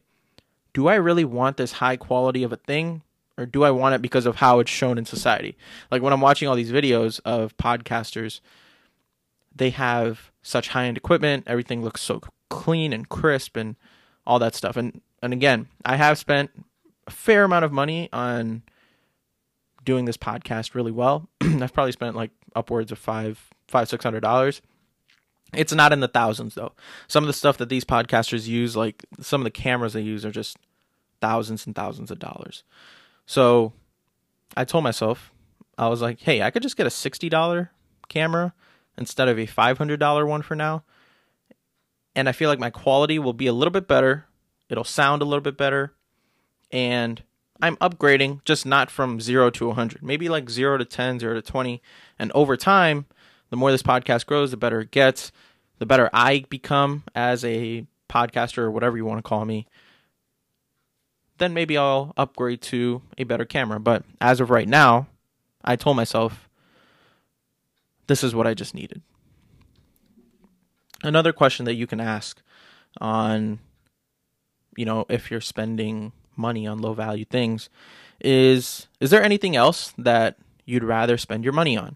do 0.74 0.88
I 0.88 0.96
really 0.96 1.26
want 1.26 1.58
this 1.58 1.74
high 1.74 1.98
quality 1.98 2.44
of 2.44 2.52
a 2.52 2.58
thing? 2.58 3.02
Or 3.38 3.46
do 3.46 3.64
I 3.64 3.72
want 3.72 3.94
it 3.94 4.02
because 4.02 4.26
of 4.26 4.38
how 4.38 4.60
it's 4.60 4.72
shown 4.72 4.98
in 4.98 5.06
society? 5.06 5.58
Like 5.92 6.02
when 6.02 6.14
I'm 6.14 6.22
watching 6.22 6.48
all 6.48 6.56
these 6.56 6.72
videos 6.72 7.20
of 7.24 7.56
podcasters, 7.58 8.42
they 9.56 9.70
have 9.72 10.32
such 10.42 10.70
high 10.70 10.86
end 10.86 10.98
equipment, 10.98 11.44
everything 11.48 11.84
looks 11.84 12.02
so 12.02 12.22
clean 12.50 12.94
and 12.94 13.10
crisp 13.10 13.58
and 13.58 13.76
all 14.26 14.40
that 14.40 14.56
stuff. 14.56 14.78
And 14.78 15.02
and 15.22 15.34
again, 15.34 15.68
I 15.84 15.96
have 15.96 16.18
spent 16.18 16.52
a 17.08 17.12
fair 17.12 17.44
amount 17.44 17.66
of 17.66 17.72
money 17.72 18.10
on 18.14 18.64
doing 19.84 20.06
this 20.06 20.18
podcast 20.18 20.76
really 20.76 20.92
well. 20.92 21.30
I've 21.42 21.74
probably 21.74 21.92
spent 21.92 22.16
like 22.16 22.32
upwards 22.56 22.92
of 22.92 23.00
five, 23.00 23.50
five, 23.68 23.90
six 23.90 24.04
hundred 24.04 24.22
dollars. 24.22 24.62
It's 25.54 25.74
not 25.74 25.94
in 25.94 26.02
the 26.02 26.08
thousands 26.08 26.56
though. 26.56 26.74
Some 27.08 27.24
of 27.24 27.28
the 27.28 27.34
stuff 27.34 27.58
that 27.58 27.70
these 27.70 27.86
podcasters 27.86 28.48
use, 28.48 28.76
like 28.76 29.06
some 29.22 29.42
of 29.42 29.46
the 29.46 29.52
cameras 29.52 29.94
they 29.94 30.02
use, 30.02 30.26
are 30.26 30.32
just 30.32 30.58
thousands 31.22 31.66
and 31.66 31.76
thousands 31.76 32.12
of 32.12 32.20
dollars. 32.20 32.64
So 33.26 33.74
I 34.56 34.66
told 34.66 34.84
myself, 34.84 35.32
I 35.78 35.88
was 35.88 36.02
like, 36.02 36.20
hey, 36.22 36.42
I 36.42 36.52
could 36.52 36.64
just 36.64 36.78
get 36.78 36.88
a 36.88 36.92
sixty 36.92 37.30
dollar 37.30 37.72
camera 38.10 38.54
instead 38.98 39.28
of 39.30 39.40
a 39.40 39.46
five 39.46 39.78
hundred 39.78 40.00
dollar 40.00 40.26
one 40.26 40.42
for 40.42 40.56
now. 40.56 40.84
And 42.16 42.28
I 42.28 42.32
feel 42.32 42.50
like 42.50 42.60
my 42.60 42.72
quality 42.72 43.20
will 43.20 43.34
be 43.34 43.48
a 43.48 43.54
little 43.54 43.72
bit 43.72 43.88
better. 43.88 44.26
It'll 44.70 44.84
sound 44.84 45.22
a 45.22 45.26
little 45.26 45.42
bit 45.42 45.58
better. 45.58 45.94
And 46.72 47.22
I'm 47.62 47.78
upgrading, 47.78 48.44
just 48.44 48.66
not 48.66 48.92
from 48.92 49.22
zero 49.22 49.50
to 49.52 49.68
100, 49.68 50.04
maybe 50.04 50.30
like 50.30 50.50
zero 50.50 50.78
to 50.78 50.86
10, 50.86 51.20
zero 51.20 51.36
to 51.36 51.42
20. 51.42 51.82
And 52.20 52.32
over 52.34 52.58
time, 52.58 53.06
the 53.50 53.58
more 53.58 53.72
this 53.72 53.84
podcast 53.84 54.26
grows, 54.26 54.52
the 54.52 54.58
better 54.58 54.82
it 54.82 54.92
gets, 54.92 55.32
the 55.80 55.86
better 55.86 56.10
I 56.14 56.46
become 56.50 57.04
as 57.16 57.44
a 57.46 57.86
podcaster 58.10 58.60
or 58.60 58.72
whatever 58.72 58.98
you 58.98 59.06
want 59.06 59.20
to 59.20 59.28
call 59.28 59.46
me. 59.46 59.68
Then 61.38 61.54
maybe 61.54 61.78
I'll 61.78 62.14
upgrade 62.18 62.62
to 62.64 63.02
a 63.18 63.24
better 63.24 63.46
camera. 63.46 63.80
But 63.80 64.04
as 64.20 64.40
of 64.40 64.50
right 64.50 64.68
now, 64.68 65.08
I 65.64 65.76
told 65.76 65.96
myself 65.96 66.50
this 68.08 68.24
is 68.24 68.34
what 68.34 68.48
I 68.48 68.54
just 68.54 68.74
needed. 68.74 69.02
Another 71.04 71.32
question 71.32 71.66
that 71.66 71.76
you 71.76 71.86
can 71.86 72.00
ask 72.00 72.42
on, 73.00 73.60
you 74.76 74.86
know, 74.86 75.06
if 75.10 75.30
you're 75.30 75.42
spending 75.42 76.12
money 76.36 76.66
on 76.66 76.80
low 76.80 76.94
value 76.94 77.26
things 77.26 77.70
is 78.20 78.88
is 79.00 79.10
there 79.10 79.24
anything 79.24 79.56
else 79.56 79.94
that 79.98 80.38
you'd 80.66 80.84
rather 80.84 81.18
spend 81.18 81.44
your 81.44 81.54
money 81.54 81.78
on? 81.78 81.96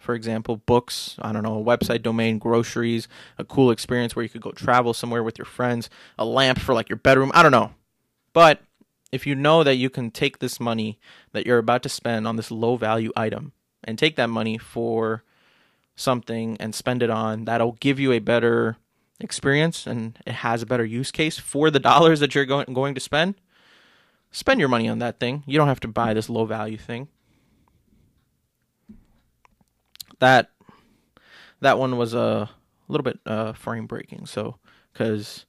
For 0.00 0.14
example, 0.14 0.56
books, 0.56 1.16
I 1.20 1.32
don't 1.32 1.42
know, 1.42 1.58
a 1.58 1.64
website 1.64 2.02
domain, 2.02 2.38
groceries, 2.38 3.08
a 3.38 3.44
cool 3.44 3.70
experience 3.70 4.14
where 4.14 4.22
you 4.22 4.28
could 4.28 4.42
go 4.42 4.52
travel 4.52 4.94
somewhere 4.94 5.22
with 5.22 5.38
your 5.38 5.44
friends, 5.44 5.90
a 6.18 6.24
lamp 6.24 6.58
for 6.58 6.74
like 6.74 6.88
your 6.88 6.98
bedroom, 6.98 7.30
I 7.34 7.42
don't 7.42 7.52
know. 7.52 7.72
But 8.32 8.62
if 9.10 9.26
you 9.26 9.34
know 9.34 9.64
that 9.64 9.76
you 9.76 9.90
can 9.90 10.10
take 10.10 10.38
this 10.38 10.60
money 10.60 10.98
that 11.32 11.46
you're 11.46 11.58
about 11.58 11.82
to 11.82 11.88
spend 11.88 12.26
on 12.26 12.36
this 12.36 12.50
low 12.50 12.76
value 12.76 13.12
item 13.16 13.52
and 13.84 13.98
take 13.98 14.16
that 14.16 14.28
money 14.28 14.58
for 14.58 15.24
something 15.96 16.56
and 16.60 16.74
spend 16.74 17.02
it 17.02 17.10
on 17.10 17.44
that'll 17.44 17.72
give 17.72 17.98
you 17.98 18.12
a 18.12 18.18
better 18.18 18.76
experience 19.20 19.86
and 19.86 20.18
it 20.26 20.32
has 20.32 20.62
a 20.62 20.66
better 20.66 20.84
use 20.84 21.10
case 21.10 21.38
for 21.38 21.70
the 21.70 21.80
dollars 21.90 22.20
that 22.20 22.34
you're 22.34 22.44
going 22.44 22.72
going 22.72 22.94
to 22.94 23.00
spend, 23.00 23.34
spend 24.30 24.60
your 24.60 24.68
money 24.68 24.88
on 24.88 24.98
that 24.98 25.18
thing. 25.18 25.42
You 25.46 25.58
don't 25.58 25.68
have 25.68 25.80
to 25.80 25.88
buy 25.88 26.14
this 26.14 26.28
low 26.28 26.44
value 26.44 26.78
thing. 26.78 27.08
That 30.18 30.50
that 31.60 31.78
one 31.78 31.96
was 31.96 32.14
a 32.14 32.50
little 32.88 33.04
bit 33.04 33.18
uh, 33.26 33.52
frame 33.52 33.86
breaking. 33.86 34.26
So 34.26 34.56
because 34.92 35.46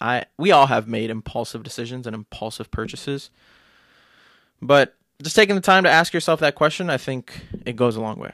I 0.00 0.24
we 0.36 0.52
all 0.52 0.66
have 0.66 0.88
made 0.88 1.10
impulsive 1.10 1.62
decisions 1.62 2.06
and 2.06 2.14
impulsive 2.14 2.70
purchases, 2.70 3.30
but 4.60 4.94
just 5.22 5.36
taking 5.36 5.54
the 5.54 5.60
time 5.60 5.84
to 5.84 5.90
ask 5.90 6.12
yourself 6.12 6.40
that 6.40 6.54
question, 6.54 6.90
I 6.90 6.96
think 6.96 7.40
it 7.66 7.76
goes 7.76 7.96
a 7.96 8.00
long 8.00 8.18
way. 8.18 8.32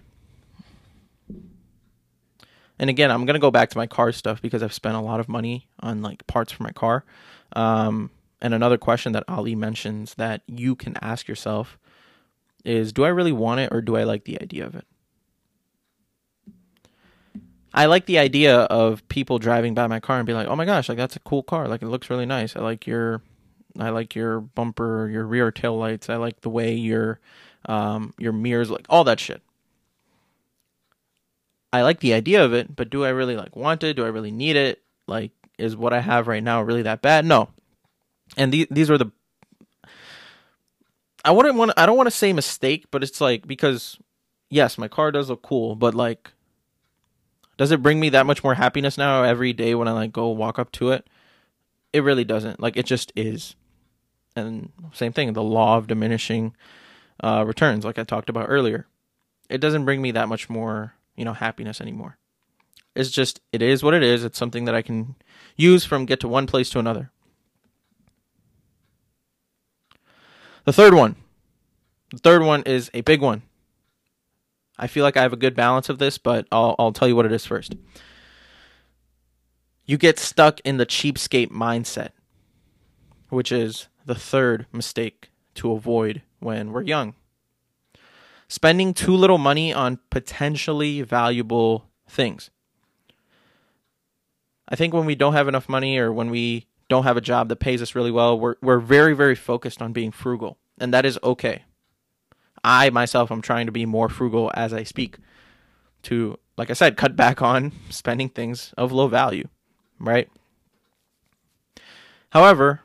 And 2.78 2.90
again, 2.90 3.10
I'm 3.10 3.24
gonna 3.24 3.38
go 3.38 3.50
back 3.50 3.70
to 3.70 3.78
my 3.78 3.86
car 3.86 4.12
stuff 4.12 4.42
because 4.42 4.62
I've 4.62 4.72
spent 4.72 4.96
a 4.96 5.00
lot 5.00 5.20
of 5.20 5.28
money 5.28 5.68
on 5.80 6.02
like 6.02 6.26
parts 6.26 6.52
for 6.52 6.62
my 6.62 6.72
car. 6.72 7.04
Um, 7.54 8.10
and 8.40 8.52
another 8.52 8.76
question 8.76 9.12
that 9.12 9.24
Ali 9.28 9.54
mentions 9.54 10.14
that 10.14 10.42
you 10.46 10.74
can 10.74 10.96
ask 11.00 11.28
yourself 11.28 11.78
is 12.64 12.92
do 12.92 13.04
I 13.04 13.08
really 13.08 13.32
want 13.32 13.60
it 13.60 13.72
or 13.72 13.80
do 13.80 13.96
I 13.96 14.04
like 14.04 14.24
the 14.24 14.40
idea 14.40 14.66
of 14.66 14.74
it? 14.74 14.84
I 17.74 17.86
like 17.86 18.06
the 18.06 18.18
idea 18.18 18.56
of 18.56 19.06
people 19.08 19.38
driving 19.38 19.74
by 19.74 19.86
my 19.88 20.00
car 20.00 20.18
and 20.18 20.26
be 20.26 20.32
like, 20.32 20.46
"Oh 20.48 20.56
my 20.56 20.64
gosh, 20.64 20.88
like 20.88 20.98
that's 20.98 21.16
a 21.16 21.20
cool 21.20 21.42
car. 21.42 21.68
Like 21.68 21.82
it 21.82 21.88
looks 21.88 22.08
really 22.08 22.26
nice. 22.26 22.56
I 22.56 22.60
like 22.60 22.86
your 22.86 23.20
I 23.78 23.90
like 23.90 24.14
your 24.14 24.40
bumper, 24.40 25.08
your 25.08 25.26
rear 25.26 25.50
tail 25.50 25.76
lights. 25.76 26.08
I 26.08 26.16
like 26.16 26.40
the 26.42 26.50
way 26.50 26.74
your 26.74 27.20
um 27.66 28.14
your 28.18 28.32
mirrors 28.32 28.70
like 28.70 28.86
all 28.88 29.04
that 29.04 29.20
shit." 29.20 29.42
I 31.72 31.82
like 31.82 31.98
the 31.98 32.14
idea 32.14 32.44
of 32.44 32.54
it, 32.54 32.76
but 32.76 32.88
do 32.88 33.04
I 33.04 33.08
really 33.08 33.36
like 33.36 33.56
want 33.56 33.82
it? 33.82 33.94
Do 33.94 34.04
I 34.04 34.08
really 34.08 34.30
need 34.30 34.54
it? 34.56 34.80
Like 35.08 35.32
is 35.58 35.76
what 35.76 35.92
I 35.92 36.00
have 36.00 36.28
right 36.28 36.42
now 36.42 36.62
really 36.62 36.82
that 36.82 37.02
bad? 37.02 37.24
No 37.24 37.48
and 38.36 38.52
these 38.52 38.66
these 38.70 38.90
are 38.90 38.98
the 38.98 39.10
I 41.24 41.30
wouldn't 41.30 41.56
want 41.56 41.72
I 41.76 41.86
don't 41.86 41.96
want 41.96 42.06
to 42.06 42.10
say 42.10 42.32
mistake, 42.32 42.86
but 42.90 43.02
it's 43.02 43.20
like 43.20 43.46
because 43.46 43.98
yes, 44.50 44.76
my 44.76 44.88
car 44.88 45.10
does 45.10 45.30
look 45.30 45.42
cool, 45.42 45.74
but 45.74 45.94
like 45.94 46.32
does 47.56 47.70
it 47.70 47.82
bring 47.82 48.00
me 48.00 48.08
that 48.10 48.26
much 48.26 48.42
more 48.42 48.54
happiness 48.54 48.98
now 48.98 49.22
every 49.22 49.52
day 49.52 49.74
when 49.74 49.88
I 49.88 49.92
like 49.92 50.12
go 50.12 50.28
walk 50.28 50.58
up 50.58 50.72
to 50.72 50.90
it? 50.90 51.06
It 51.92 52.02
really 52.02 52.24
doesn't. 52.24 52.60
Like 52.60 52.76
it 52.76 52.86
just 52.86 53.12
is. 53.14 53.54
And 54.36 54.72
same 54.92 55.12
thing, 55.12 55.32
the 55.32 55.42
law 55.42 55.76
of 55.76 55.86
diminishing 55.86 56.56
uh, 57.22 57.44
returns, 57.46 57.84
like 57.84 57.98
I 57.98 58.04
talked 58.04 58.28
about 58.28 58.46
earlier. 58.48 58.86
It 59.48 59.58
doesn't 59.58 59.84
bring 59.84 60.02
me 60.02 60.10
that 60.10 60.28
much 60.28 60.48
more, 60.50 60.94
you 61.14 61.24
know, 61.24 61.34
happiness 61.34 61.80
anymore. 61.80 62.18
It's 62.96 63.10
just 63.10 63.40
it 63.52 63.62
is 63.62 63.82
what 63.82 63.94
it 63.94 64.02
is. 64.02 64.24
It's 64.24 64.38
something 64.38 64.64
that 64.64 64.74
I 64.74 64.82
can 64.82 65.14
use 65.56 65.84
from 65.84 66.06
get 66.06 66.20
to 66.20 66.28
one 66.28 66.46
place 66.46 66.70
to 66.70 66.78
another. 66.78 67.10
The 70.64 70.72
third 70.72 70.94
one. 70.94 71.16
The 72.10 72.18
third 72.18 72.42
one 72.42 72.62
is 72.62 72.90
a 72.94 73.02
big 73.02 73.20
one. 73.20 73.42
I 74.78 74.86
feel 74.86 75.04
like 75.04 75.16
I 75.16 75.22
have 75.22 75.32
a 75.32 75.36
good 75.36 75.54
balance 75.54 75.88
of 75.88 75.98
this, 75.98 76.18
but 76.18 76.46
I'll, 76.50 76.74
I'll 76.78 76.92
tell 76.92 77.08
you 77.08 77.16
what 77.16 77.26
it 77.26 77.32
is 77.32 77.46
first. 77.46 77.76
You 79.84 79.98
get 79.98 80.18
stuck 80.18 80.60
in 80.60 80.78
the 80.78 80.86
cheapskate 80.86 81.50
mindset, 81.50 82.10
which 83.28 83.52
is 83.52 83.88
the 84.06 84.14
third 84.14 84.66
mistake 84.72 85.30
to 85.56 85.72
avoid 85.72 86.22
when 86.40 86.72
we're 86.72 86.82
young. 86.82 87.14
Spending 88.48 88.94
too 88.94 89.14
little 89.14 89.38
money 89.38 89.72
on 89.72 89.98
potentially 90.10 91.02
valuable 91.02 91.88
things. 92.08 92.50
I 94.68 94.76
think 94.76 94.94
when 94.94 95.06
we 95.06 95.14
don't 95.14 95.34
have 95.34 95.48
enough 95.48 95.68
money 95.68 95.98
or 95.98 96.12
when 96.12 96.30
we 96.30 96.66
don't 96.88 97.04
have 97.04 97.16
a 97.16 97.22
job 97.22 97.48
that 97.48 97.56
pays 97.56 97.82
us 97.82 97.94
really 97.94 98.10
well, 98.10 98.38
we're 98.38 98.56
we're 98.62 98.78
very 98.78 99.14
very 99.14 99.34
focused 99.34 99.82
on 99.82 99.92
being 99.92 100.10
frugal, 100.10 100.58
and 100.78 100.92
that 100.92 101.04
is 101.04 101.18
okay. 101.22 101.64
I 102.64 102.90
myself 102.90 103.30
am 103.30 103.42
trying 103.42 103.66
to 103.66 103.72
be 103.72 103.84
more 103.84 104.08
frugal 104.08 104.50
as 104.54 104.72
I 104.72 104.82
speak 104.82 105.18
to 106.04 106.38
like 106.56 106.70
I 106.70 106.72
said 106.72 106.96
cut 106.96 107.14
back 107.14 107.42
on 107.42 107.72
spending 107.90 108.30
things 108.30 108.72
of 108.76 108.90
low 108.90 109.06
value, 109.06 109.48
right? 110.00 110.28
However, 112.30 112.80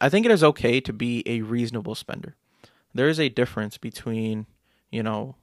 I 0.00 0.08
think 0.08 0.24
it 0.24 0.32
is 0.32 0.44
okay 0.44 0.80
to 0.80 0.92
be 0.92 1.22
a 1.26 1.42
reasonable 1.42 1.94
spender. 1.94 2.36
There 2.94 3.08
is 3.08 3.20
a 3.20 3.28
difference 3.28 3.76
between, 3.76 4.46
you 4.90 5.02
know, 5.02 5.34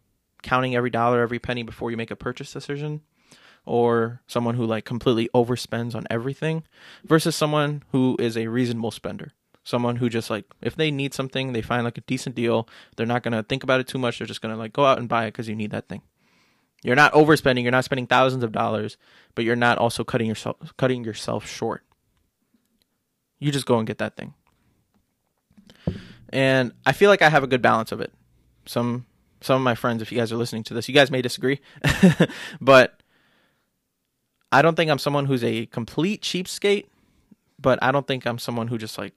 counting 0.42 0.76
every 0.76 0.90
dollar, 0.90 1.22
every 1.22 1.40
penny 1.40 1.64
before 1.64 1.92
you 1.92 1.98
make 1.98 2.12
a 2.12 2.16
purchase 2.16 2.52
decision 2.52 3.02
or 3.66 4.22
someone 4.28 4.56
who 4.56 4.66
like 4.66 4.86
completely 4.86 5.30
overspends 5.34 5.96
on 5.96 6.06
everything 6.10 6.64
versus 7.04 7.36
someone 7.36 7.84
who 7.92 8.16
is 8.20 8.38
a 8.38 8.48
reasonable 8.48 8.92
spender 8.92 9.34
someone 9.66 9.98
who 9.98 10.08
just 10.08 10.30
like 10.30 10.46
if 10.62 10.76
they 10.76 10.92
need 10.92 11.14
something 11.14 11.52
they 11.52 11.62
find 11.62 11.84
like 11.84 11.98
a 11.98 12.02
decent 12.02 12.36
deal 12.36 12.70
they're 12.96 13.06
not 13.06 13.24
going 13.24 13.34
to 13.34 13.44
think 13.44 13.64
about 13.64 13.80
it 13.80 13.88
too 13.88 13.98
much 13.98 14.18
they're 14.18 14.28
just 14.28 14.42
going 14.42 14.54
to 14.54 14.58
like 14.58 14.72
go 14.72 14.86
out 14.86 15.00
and 15.00 15.10
buy 15.10 15.26
it 15.26 15.32
because 15.32 15.50
you 15.50 15.56
need 15.56 15.72
that 15.72 15.90
thing. 15.90 16.02
You're 16.84 16.96
not 16.96 17.12
overspending 17.14 17.64
you're 17.64 17.72
not 17.72 17.84
spending 17.84 18.08
thousands 18.08 18.44
of 18.44 18.52
dollars 18.52 18.96
but 19.34 19.44
you're 19.44 19.56
not 19.58 19.78
also 19.78 20.04
cutting 20.04 20.28
yourself 20.28 20.58
cutting 20.78 21.04
yourself 21.04 21.46
short. 21.46 21.84
You 23.40 23.52
just 23.52 23.66
go 23.66 23.78
and 23.78 23.86
get 23.86 23.98
that 23.98 24.16
thing. 24.16 24.34
And 26.30 26.72
i 26.86 26.94
feel 26.94 27.10
like 27.10 27.22
i 27.22 27.30
have 27.30 27.44
a 27.44 27.48
good 27.48 27.62
balance 27.62 27.92
of 27.92 28.00
it. 28.00 28.14
Some 28.66 29.06
some 29.42 29.58
of 29.58 29.62
my 29.64 29.76
friends 29.76 30.02
if 30.02 30.12
you 30.12 30.18
guys 30.18 30.32
are 30.32 30.38
listening 30.38 30.64
to 30.64 30.74
this 30.74 30.88
you 30.88 30.96
guys 30.96 31.12
may 31.12 31.22
disagree 31.22 31.60
but 32.62 33.02
I 34.52 34.62
don't 34.62 34.76
think 34.76 34.90
I'm 34.90 35.00
someone 35.00 35.26
who's 35.26 35.44
a 35.44 35.66
complete 35.66 36.22
cheapskate, 36.22 36.86
but 37.60 37.78
I 37.82 37.92
don't 37.92 38.08
think 38.08 38.26
I'm 38.26 38.40
someone 38.40 38.70
who 38.70 38.78
just 38.78 38.98
like 38.98 39.14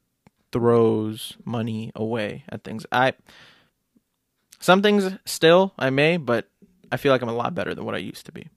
throws 0.53 1.37
money 1.45 1.93
away 1.95 2.45
at 2.49 2.65
things. 2.65 2.87
I 2.91 3.15
some 4.61 4.83
things 4.83 5.17
still 5.25 5.73
I 5.79 5.91
may, 5.91 6.17
but 6.17 6.49
I 6.91 6.97
feel 6.97 7.13
like 7.13 7.23
I'm 7.23 7.29
a 7.29 7.35
lot 7.35 7.55
better 7.55 7.75
than 7.75 7.85
what 7.85 7.95
I 7.95 7.99
used 7.99 8.27
to 8.27 8.33
be. 8.33 8.49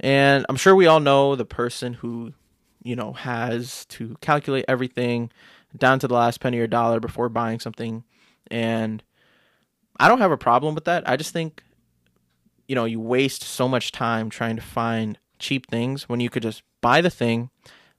And 0.00 0.46
I'm 0.48 0.56
sure 0.56 0.74
we 0.74 0.86
all 0.86 1.00
know 1.00 1.36
the 1.36 1.44
person 1.44 1.94
who, 1.94 2.32
you 2.82 2.96
know, 2.96 3.12
has 3.12 3.84
to 3.86 4.16
calculate 4.20 4.64
everything 4.66 5.30
down 5.76 5.98
to 6.00 6.08
the 6.08 6.14
last 6.14 6.40
penny 6.40 6.58
or 6.58 6.66
dollar 6.66 7.00
before 7.00 7.28
buying 7.28 7.60
something. 7.60 8.04
And 8.50 9.02
I 9.98 10.08
don't 10.08 10.20
have 10.20 10.32
a 10.32 10.38
problem 10.38 10.74
with 10.74 10.86
that. 10.86 11.08
I 11.08 11.16
just 11.16 11.32
think, 11.32 11.62
you 12.66 12.74
know, 12.74 12.86
you 12.86 12.98
waste 12.98 13.42
so 13.42 13.68
much 13.68 13.92
time 13.92 14.30
trying 14.30 14.56
to 14.56 14.62
find 14.62 15.18
cheap 15.38 15.70
things 15.70 16.08
when 16.08 16.20
you 16.20 16.30
could 16.30 16.42
just 16.42 16.62
buy 16.80 17.00
the 17.02 17.10
thing, 17.10 17.50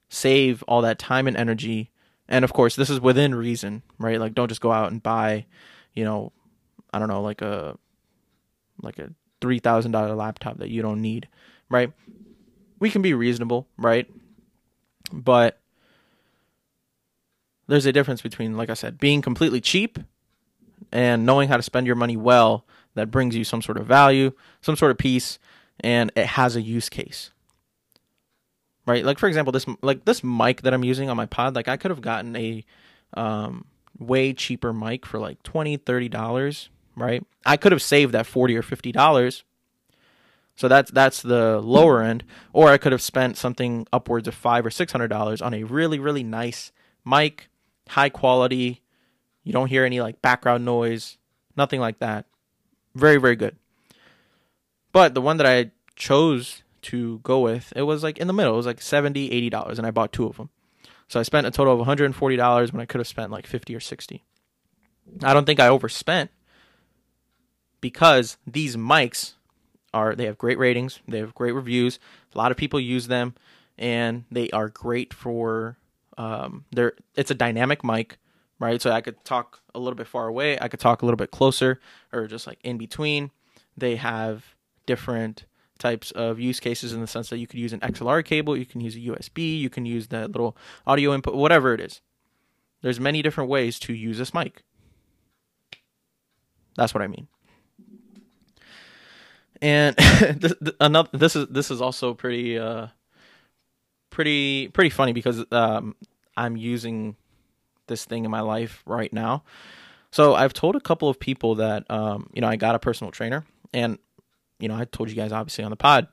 save 0.09 0.63
all 0.63 0.81
that 0.81 0.99
time 0.99 1.27
and 1.27 1.37
energy. 1.37 1.90
And 2.31 2.45
of 2.45 2.53
course, 2.53 2.77
this 2.77 2.89
is 2.89 3.01
within 3.01 3.35
reason, 3.35 3.83
right? 3.99 4.17
Like, 4.17 4.33
don't 4.33 4.47
just 4.47 4.61
go 4.61 4.71
out 4.71 4.89
and 4.89 5.03
buy, 5.03 5.45
you 5.93 6.05
know, 6.05 6.31
I 6.93 6.97
don't 6.97 7.09
know, 7.09 7.21
like 7.21 7.41
a 7.41 7.77
like 8.81 8.99
a 8.99 9.11
three 9.41 9.59
thousand 9.59 9.91
dollar 9.91 10.15
laptop 10.15 10.57
that 10.59 10.69
you 10.69 10.81
don't 10.81 11.01
need, 11.01 11.27
right? 11.69 11.91
We 12.79 12.89
can 12.89 13.01
be 13.01 13.13
reasonable, 13.13 13.67
right? 13.77 14.09
But 15.11 15.59
there's 17.67 17.85
a 17.85 17.91
difference 17.91 18.21
between, 18.21 18.55
like 18.55 18.69
I 18.69 18.75
said, 18.75 18.97
being 18.97 19.21
completely 19.21 19.59
cheap 19.59 19.99
and 20.89 21.25
knowing 21.25 21.49
how 21.49 21.57
to 21.57 21.63
spend 21.63 21.85
your 21.85 21.97
money 21.97 22.15
well 22.15 22.65
that 22.95 23.11
brings 23.11 23.35
you 23.35 23.43
some 23.43 23.61
sort 23.61 23.77
of 23.77 23.85
value, 23.85 24.31
some 24.61 24.77
sort 24.77 24.91
of 24.91 24.97
peace, 24.97 25.37
and 25.81 26.13
it 26.15 26.27
has 26.27 26.55
a 26.55 26.61
use 26.61 26.87
case. 26.87 27.31
Right? 28.91 29.05
Like 29.05 29.19
for 29.19 29.27
example, 29.27 29.51
this 29.51 29.65
like 29.81 30.05
this 30.05 30.23
mic 30.23 30.61
that 30.63 30.73
I'm 30.73 30.83
using 30.83 31.09
on 31.09 31.17
my 31.17 31.25
pod, 31.25 31.55
like 31.55 31.67
I 31.67 31.77
could 31.77 31.91
have 31.91 32.01
gotten 32.01 32.35
a 32.35 32.65
um, 33.13 33.65
way 33.97 34.33
cheaper 34.33 34.73
mic 34.73 35.05
for 35.05 35.19
like 35.19 35.41
20 35.43 35.77
30 35.77 36.09
dollars 36.09 36.69
right? 36.95 37.25
I 37.45 37.57
could 37.57 37.71
have 37.71 37.81
saved 37.81 38.13
that 38.13 38.25
40 38.25 38.57
or 38.57 38.61
50 38.61 38.91
dollars. 38.91 39.43
So 40.55 40.67
that's 40.67 40.91
that's 40.91 41.21
the 41.21 41.59
lower 41.59 42.01
end. 42.03 42.23
Or 42.53 42.69
i 42.69 42.77
could 42.77 42.91
have 42.91 43.01
spent 43.01 43.37
something 43.37 43.87
upwards 43.91 44.27
of 44.27 44.35
five 44.35 44.65
or 44.65 44.69
six 44.69 44.91
hundred 44.91 45.07
dollars 45.07 45.41
on 45.41 45.53
a 45.53 45.63
really 45.63 45.97
really 45.97 46.23
nice 46.23 46.71
mic 47.05 47.49
high 47.89 48.09
quality. 48.09 48.81
You 49.43 49.53
don't 49.53 49.69
hear 49.69 49.85
any 49.85 50.01
like 50.01 50.21
background 50.21 50.65
noise 50.65 51.17
nothing 51.57 51.79
like 51.79 51.99
that. 51.99 52.25
Very 52.93 53.17
very 53.17 53.35
good. 53.35 53.55
But 54.91 55.13
the 55.13 55.21
one 55.21 55.37
that 55.37 55.47
i 55.47 55.71
chose 55.95 56.63
to 56.81 57.19
go 57.19 57.39
with 57.39 57.71
it 57.75 57.83
was 57.83 58.03
like 58.03 58.17
in 58.17 58.27
the 58.27 58.33
middle 58.33 58.53
it 58.53 58.57
was 58.57 58.65
like 58.65 58.81
70 58.81 59.31
80 59.31 59.49
dollars 59.49 59.77
and 59.77 59.87
i 59.87 59.91
bought 59.91 60.11
two 60.11 60.25
of 60.25 60.37
them 60.37 60.49
so 61.11 61.19
I 61.19 61.23
spent 61.23 61.45
a 61.45 61.51
total 61.51 61.73
of 61.73 61.85
$140 61.85 62.71
when 62.71 62.79
I 62.81 62.85
could 62.85 62.99
have 62.99 63.07
spent 63.07 63.31
like 63.31 63.45
50 63.45 63.75
or 63.75 63.81
60. 63.81 64.23
I 65.21 65.33
don't 65.33 65.43
think 65.43 65.59
I 65.59 65.67
overspent 65.67 66.31
because 67.81 68.37
these 68.47 68.77
mics 68.77 69.33
are 69.93 70.15
they 70.15 70.23
have 70.23 70.37
great 70.37 70.57
ratings, 70.57 71.01
they 71.09 71.17
have 71.17 71.35
great 71.35 71.51
reviews. 71.51 71.99
A 72.33 72.37
lot 72.37 72.49
of 72.49 72.55
people 72.55 72.79
use 72.79 73.07
them 73.07 73.35
and 73.77 74.23
they 74.31 74.49
are 74.51 74.69
great 74.69 75.13
for 75.13 75.75
um 76.17 76.63
they're 76.71 76.93
it's 77.15 77.29
a 77.29 77.35
dynamic 77.35 77.83
mic, 77.83 78.17
right? 78.57 78.81
So 78.81 78.89
I 78.89 79.01
could 79.01 79.21
talk 79.25 79.59
a 79.75 79.79
little 79.79 79.97
bit 79.97 80.07
far 80.07 80.29
away, 80.29 80.57
I 80.61 80.69
could 80.69 80.79
talk 80.79 81.01
a 81.01 81.05
little 81.05 81.17
bit 81.17 81.31
closer 81.31 81.81
or 82.13 82.25
just 82.25 82.47
like 82.47 82.59
in 82.63 82.77
between. 82.77 83.31
They 83.75 83.97
have 83.97 84.55
different 84.85 85.43
types 85.81 86.11
of 86.11 86.39
use 86.39 86.59
cases 86.59 86.93
in 86.93 87.01
the 87.01 87.07
sense 87.07 87.29
that 87.29 87.39
you 87.39 87.47
could 87.47 87.59
use 87.59 87.73
an 87.73 87.79
XLR 87.81 88.23
cable, 88.23 88.55
you 88.55 88.65
can 88.65 88.79
use 88.79 88.95
a 88.95 88.99
USB, 88.99 89.59
you 89.59 89.69
can 89.69 89.85
use 89.85 90.07
that 90.07 90.31
little 90.31 90.55
audio 90.87 91.13
input, 91.13 91.35
whatever 91.35 91.73
it 91.73 91.81
is. 91.81 92.01
There's 92.81 92.99
many 92.99 93.21
different 93.21 93.49
ways 93.49 93.79
to 93.79 93.93
use 93.93 94.17
this 94.17 94.33
mic. 94.33 94.63
That's 96.77 96.93
what 96.93 97.03
I 97.03 97.07
mean. 97.07 97.27
And 99.61 99.95
this, 100.37 100.53
another 100.79 101.09
this 101.13 101.35
is 101.35 101.47
this 101.49 101.69
is 101.69 101.81
also 101.81 102.13
pretty 102.13 102.57
uh 102.57 102.87
pretty 104.09 104.69
pretty 104.69 104.89
funny 104.89 105.13
because 105.13 105.45
um 105.51 105.95
I'm 106.35 106.57
using 106.57 107.15
this 107.87 108.05
thing 108.05 108.25
in 108.25 108.31
my 108.31 108.41
life 108.41 108.81
right 108.85 109.11
now. 109.11 109.43
So 110.11 110.33
I've 110.33 110.53
told 110.53 110.75
a 110.75 110.81
couple 110.81 111.09
of 111.09 111.19
people 111.19 111.55
that 111.55 111.89
um 111.91 112.29
you 112.33 112.41
know 112.41 112.47
I 112.47 112.55
got 112.55 112.73
a 112.73 112.79
personal 112.79 113.11
trainer 113.11 113.45
and 113.73 113.99
you 114.61 114.67
know, 114.67 114.75
I 114.75 114.85
told 114.85 115.09
you 115.09 115.15
guys 115.15 115.31
obviously 115.31 115.63
on 115.63 115.71
the 115.71 115.77
pod. 115.77 116.07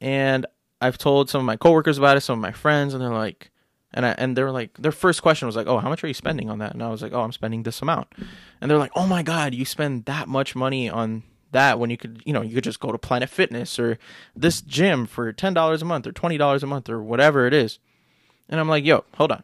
And 0.00 0.46
I've 0.80 0.98
told 0.98 1.28
some 1.28 1.40
of 1.40 1.44
my 1.44 1.56
coworkers 1.56 1.98
about 1.98 2.16
it, 2.16 2.22
some 2.22 2.38
of 2.38 2.42
my 2.42 2.52
friends, 2.52 2.94
and 2.94 3.02
they're 3.02 3.10
like, 3.10 3.50
and 3.92 4.06
I, 4.06 4.14
and 4.16 4.36
they're 4.36 4.52
like, 4.52 4.76
their 4.78 4.92
first 4.92 5.20
question 5.20 5.46
was 5.46 5.56
like, 5.56 5.66
oh, 5.66 5.78
how 5.78 5.88
much 5.88 6.02
are 6.04 6.08
you 6.08 6.14
spending 6.14 6.48
on 6.48 6.58
that? 6.58 6.72
And 6.72 6.82
I 6.82 6.88
was 6.88 7.02
like, 7.02 7.12
oh, 7.12 7.22
I'm 7.22 7.32
spending 7.32 7.64
this 7.64 7.82
amount. 7.82 8.08
And 8.60 8.70
they're 8.70 8.78
like, 8.78 8.92
oh 8.94 9.06
my 9.06 9.22
god, 9.22 9.54
you 9.54 9.64
spend 9.64 10.04
that 10.04 10.28
much 10.28 10.54
money 10.54 10.88
on 10.88 11.24
that 11.52 11.78
when 11.78 11.90
you 11.90 11.96
could, 11.96 12.22
you 12.24 12.32
know, 12.32 12.42
you 12.42 12.54
could 12.54 12.64
just 12.64 12.80
go 12.80 12.92
to 12.92 12.98
Planet 12.98 13.28
Fitness 13.28 13.78
or 13.78 13.98
this 14.36 14.60
gym 14.60 15.06
for 15.06 15.32
ten 15.32 15.52
dollars 15.52 15.82
a 15.82 15.84
month 15.84 16.06
or 16.06 16.12
twenty 16.12 16.38
dollars 16.38 16.62
a 16.62 16.66
month 16.66 16.88
or 16.88 17.02
whatever 17.02 17.46
it 17.46 17.52
is. 17.52 17.78
And 18.48 18.60
I'm 18.60 18.68
like, 18.68 18.84
yo, 18.84 19.04
hold 19.14 19.32
on. 19.32 19.42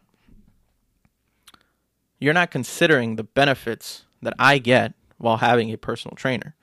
You're 2.18 2.34
not 2.34 2.50
considering 2.50 3.16
the 3.16 3.24
benefits 3.24 4.04
that 4.22 4.34
I 4.38 4.58
get 4.58 4.94
while 5.18 5.38
having 5.38 5.72
a 5.72 5.76
personal 5.76 6.14
trainer 6.14 6.54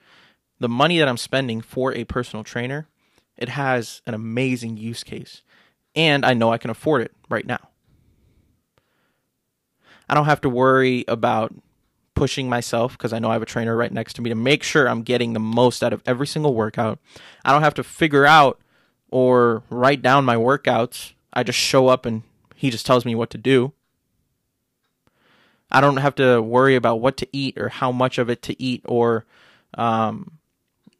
the 0.63 0.69
money 0.69 0.97
that 0.97 1.10
I'm 1.10 1.17
spending 1.17 1.60
for 1.60 1.93
a 1.93 2.06
personal 2.06 2.45
trainer, 2.45 2.88
it 3.36 3.49
has 3.49 4.02
an 4.08 4.13
amazing 4.13 4.78
use 4.78 5.04
case. 5.04 5.41
And 5.93 6.26
I 6.26 6.34
know 6.34 6.54
I 6.54 6.58
can 6.58 6.69
afford 6.69 7.02
it 7.02 7.12
right 7.30 7.45
now. 7.45 7.60
I 10.08 10.15
don't 10.15 10.23
have 10.23 10.39
to 10.39 10.49
worry 10.49 11.04
about 11.06 11.54
pushing 12.15 12.47
myself 12.47 12.93
because 12.93 13.12
I 13.12 13.19
know 13.19 13.30
I 13.30 13.34
have 13.34 13.41
a 13.41 13.45
trainer 13.45 13.76
right 13.76 13.91
next 13.91 14.13
to 14.13 14.21
me 14.21 14.30
to 14.30 14.36
make 14.36 14.63
sure 14.63 14.88
I'm 14.88 15.04
getting 15.04 15.34
the 15.34 15.39
most 15.41 15.84
out 15.84 15.91
of 15.91 16.02
every 16.06 16.28
single 16.28 16.56
workout. 16.56 16.97
I 17.43 17.52
don't 17.52 17.63
have 17.63 17.73
to 17.73 17.84
figure 17.84 18.26
out 18.26 18.62
or 19.12 19.63
write 19.69 20.02
down 20.02 20.23
my 20.23 20.38
workouts. 20.38 21.12
I 21.34 21.43
just 21.43 21.60
show 21.60 21.89
up 21.89 22.06
and 22.06 22.23
he 22.56 22.69
just 22.69 22.86
tells 22.86 23.04
me 23.04 23.15
what 23.15 23.32
to 23.32 23.38
do. 23.38 23.73
I 25.69 25.82
don't 25.82 25.97
have 25.97 26.15
to 26.15 26.41
worry 26.41 26.78
about 26.78 27.02
what 27.02 27.17
to 27.17 27.28
eat 27.34 27.58
or 27.58 27.67
how 27.67 27.91
much 27.91 28.17
of 28.17 28.30
it 28.30 28.41
to 28.43 28.63
eat 28.63 28.82
or 28.86 29.26
um, 29.73 30.38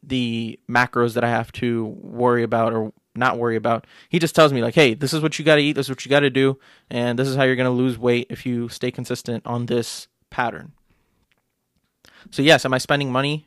the 0.06 0.58
macros 0.68 1.14
that 1.14 1.24
I 1.24 1.28
have 1.28 1.52
to 1.52 1.86
worry 1.86 2.42
about 2.42 2.72
or 2.72 2.92
not 3.14 3.38
worry 3.38 3.56
about. 3.56 3.86
He 4.08 4.18
just 4.18 4.34
tells 4.34 4.52
me 4.52 4.62
like, 4.62 4.74
"Hey, 4.74 4.94
this 4.94 5.12
is 5.12 5.20
what 5.20 5.38
you 5.38 5.44
got 5.44 5.56
to 5.56 5.62
eat. 5.62 5.74
This 5.74 5.86
is 5.86 5.90
what 5.90 6.04
you 6.04 6.10
got 6.10 6.20
to 6.20 6.30
do, 6.30 6.58
and 6.90 7.18
this 7.18 7.28
is 7.28 7.36
how 7.36 7.44
you're 7.44 7.56
going 7.56 7.70
to 7.70 7.70
lose 7.70 7.98
weight 7.98 8.26
if 8.30 8.44
you 8.44 8.68
stay 8.68 8.90
consistent 8.90 9.46
on 9.46 9.66
this 9.66 10.08
pattern." 10.30 10.72
So 12.30 12.42
yes, 12.42 12.64
am 12.64 12.74
I 12.74 12.78
spending 12.78 13.12
money, 13.12 13.46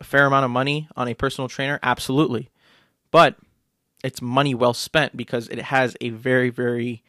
a 0.00 0.04
fair 0.04 0.26
amount 0.26 0.44
of 0.44 0.50
money 0.50 0.88
on 0.96 1.08
a 1.08 1.14
personal 1.14 1.48
trainer? 1.48 1.78
Absolutely, 1.82 2.50
but 3.10 3.36
it's 4.04 4.20
money 4.20 4.54
well 4.54 4.74
spent 4.74 5.16
because 5.16 5.48
it 5.48 5.58
has 5.58 5.96
a 6.00 6.10
very 6.10 6.50
very 6.50 7.02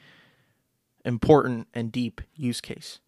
important 1.06 1.68
and 1.74 1.92
deep 1.92 2.22
use 2.36 2.62
case. 2.62 3.00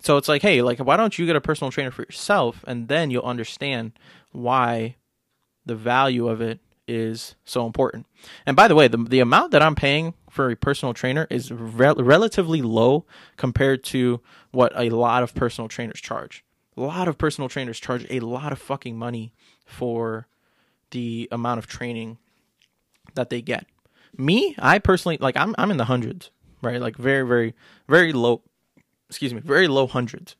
So 0.00 0.16
it's 0.16 0.28
like, 0.28 0.42
hey, 0.42 0.62
like 0.62 0.78
why 0.78 0.96
don't 0.96 1.18
you 1.18 1.26
get 1.26 1.36
a 1.36 1.40
personal 1.40 1.70
trainer 1.70 1.90
for 1.90 2.02
yourself 2.02 2.64
and 2.66 2.88
then 2.88 3.10
you'll 3.10 3.22
understand 3.22 3.92
why 4.32 4.96
the 5.66 5.76
value 5.76 6.28
of 6.28 6.40
it 6.40 6.60
is 6.88 7.36
so 7.44 7.66
important. 7.66 8.06
And 8.44 8.56
by 8.56 8.66
the 8.66 8.74
way, 8.74 8.88
the 8.88 8.96
the 8.96 9.20
amount 9.20 9.52
that 9.52 9.62
I'm 9.62 9.76
paying 9.76 10.14
for 10.28 10.50
a 10.50 10.56
personal 10.56 10.92
trainer 10.92 11.26
is 11.30 11.52
re- 11.52 11.94
relatively 11.96 12.62
low 12.62 13.04
compared 13.36 13.84
to 13.84 14.20
what 14.50 14.72
a 14.74 14.90
lot 14.90 15.22
of 15.22 15.34
personal 15.34 15.68
trainers 15.68 16.00
charge. 16.00 16.44
A 16.76 16.80
lot 16.80 17.08
of 17.08 17.18
personal 17.18 17.48
trainers 17.48 17.78
charge 17.78 18.06
a 18.10 18.20
lot 18.20 18.52
of 18.52 18.58
fucking 18.58 18.96
money 18.96 19.32
for 19.64 20.26
the 20.90 21.28
amount 21.30 21.58
of 21.58 21.66
training 21.66 22.18
that 23.14 23.30
they 23.30 23.40
get. 23.40 23.66
Me, 24.16 24.56
I 24.58 24.78
personally 24.78 25.18
like 25.20 25.36
I'm 25.36 25.54
I'm 25.58 25.70
in 25.70 25.76
the 25.76 25.84
hundreds, 25.84 26.30
right? 26.62 26.80
Like 26.80 26.96
very 26.96 27.26
very 27.26 27.54
very 27.86 28.12
low 28.12 28.42
excuse 29.10 29.34
me, 29.34 29.40
very 29.40 29.68
low 29.68 29.86
hundreds. 29.86 30.36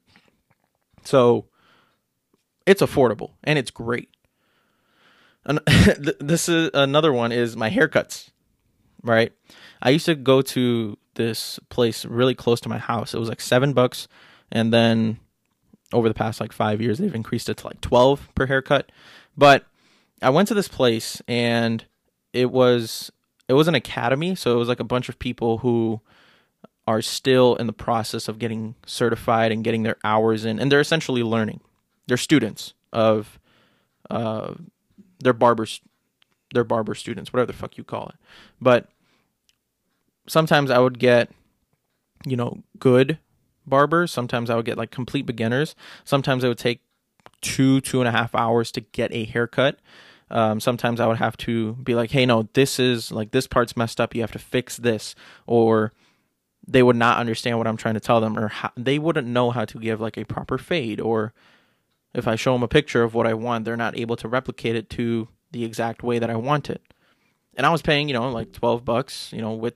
So 1.04 1.46
it's 2.66 2.80
affordable 2.80 3.32
and 3.42 3.58
it's 3.58 3.70
great. 3.70 4.08
And 5.44 5.58
this 6.20 6.48
is 6.48 6.70
another 6.72 7.12
one 7.12 7.32
is 7.32 7.56
my 7.56 7.68
haircuts, 7.68 8.30
right? 9.02 9.32
I 9.82 9.90
used 9.90 10.06
to 10.06 10.14
go 10.14 10.40
to 10.42 10.96
this 11.14 11.58
place 11.68 12.04
really 12.04 12.34
close 12.34 12.60
to 12.60 12.68
my 12.68 12.78
house. 12.78 13.12
It 13.12 13.18
was 13.18 13.28
like 13.28 13.40
seven 13.40 13.72
bucks, 13.72 14.06
and 14.52 14.72
then 14.72 15.18
over 15.92 16.08
the 16.08 16.14
past 16.14 16.40
like 16.40 16.52
five 16.52 16.80
years, 16.80 16.98
they've 16.98 17.14
increased 17.14 17.48
it 17.48 17.56
to 17.58 17.66
like 17.66 17.80
twelve 17.80 18.28
per 18.34 18.46
haircut. 18.46 18.92
But 19.36 19.66
I 20.22 20.30
went 20.30 20.48
to 20.48 20.54
this 20.54 20.68
place, 20.68 21.20
and 21.26 21.84
it 22.32 22.50
was 22.50 23.10
it 23.48 23.54
was 23.54 23.66
an 23.66 23.74
academy, 23.74 24.34
so 24.34 24.52
it 24.52 24.58
was 24.58 24.68
like 24.68 24.80
a 24.80 24.84
bunch 24.84 25.08
of 25.08 25.18
people 25.18 25.58
who 25.58 26.00
are 26.90 27.00
still 27.00 27.54
in 27.54 27.68
the 27.68 27.72
process 27.72 28.26
of 28.26 28.40
getting 28.40 28.74
certified 28.84 29.52
and 29.52 29.62
getting 29.62 29.84
their 29.84 29.96
hours 30.02 30.44
in, 30.44 30.58
and 30.58 30.72
they're 30.72 30.80
essentially 30.80 31.22
learning. 31.22 31.60
They're 32.08 32.16
students 32.16 32.74
of 32.92 33.38
uh, 34.10 34.54
they're 35.20 35.32
barbers, 35.32 35.80
they're 36.52 36.64
barber 36.64 36.96
students, 36.96 37.32
whatever 37.32 37.46
the 37.46 37.56
fuck 37.56 37.78
you 37.78 37.84
call 37.84 38.08
it. 38.08 38.16
But 38.60 38.88
sometimes 40.26 40.68
I 40.68 40.80
would 40.80 40.98
get, 40.98 41.30
you 42.26 42.36
know, 42.36 42.64
good 42.80 43.18
barbers. 43.64 44.10
Sometimes 44.10 44.50
I 44.50 44.56
would 44.56 44.66
get 44.66 44.76
like 44.76 44.90
complete 44.90 45.26
beginners. 45.26 45.76
Sometimes 46.04 46.42
it 46.42 46.48
would 46.48 46.58
take 46.58 46.80
two 47.40 47.80
two 47.80 48.00
and 48.00 48.08
a 48.08 48.12
half 48.12 48.34
hours 48.34 48.72
to 48.72 48.80
get 48.80 49.14
a 49.14 49.26
haircut. 49.26 49.78
Um, 50.28 50.58
sometimes 50.58 50.98
I 50.98 51.06
would 51.06 51.18
have 51.18 51.36
to 51.38 51.74
be 51.74 51.94
like, 51.94 52.10
hey, 52.10 52.26
no, 52.26 52.48
this 52.54 52.80
is 52.80 53.12
like 53.12 53.30
this 53.30 53.46
part's 53.46 53.76
messed 53.76 54.00
up. 54.00 54.12
You 54.12 54.22
have 54.22 54.32
to 54.32 54.40
fix 54.40 54.76
this, 54.76 55.14
or 55.46 55.92
they 56.66 56.82
would 56.82 56.96
not 56.96 57.18
understand 57.18 57.58
what 57.58 57.66
I'm 57.66 57.76
trying 57.76 57.94
to 57.94 58.00
tell 58.00 58.20
them, 58.20 58.38
or 58.38 58.48
how, 58.48 58.70
they 58.76 58.98
wouldn't 58.98 59.26
know 59.26 59.50
how 59.50 59.64
to 59.64 59.78
give 59.78 60.00
like 60.00 60.16
a 60.16 60.24
proper 60.24 60.58
fade, 60.58 61.00
or 61.00 61.32
if 62.14 62.26
I 62.26 62.36
show 62.36 62.52
them 62.52 62.62
a 62.62 62.68
picture 62.68 63.02
of 63.02 63.14
what 63.14 63.26
I 63.26 63.34
want, 63.34 63.64
they're 63.64 63.76
not 63.76 63.98
able 63.98 64.16
to 64.16 64.28
replicate 64.28 64.76
it 64.76 64.90
to 64.90 65.28
the 65.52 65.64
exact 65.64 66.02
way 66.02 66.18
that 66.18 66.30
I 66.30 66.36
want 66.36 66.70
it. 66.70 66.82
And 67.56 67.66
I 67.66 67.70
was 67.70 67.82
paying, 67.82 68.08
you 68.08 68.14
know, 68.14 68.30
like 68.30 68.52
12 68.52 68.84
bucks, 68.84 69.32
you 69.32 69.40
know, 69.40 69.52
with 69.54 69.74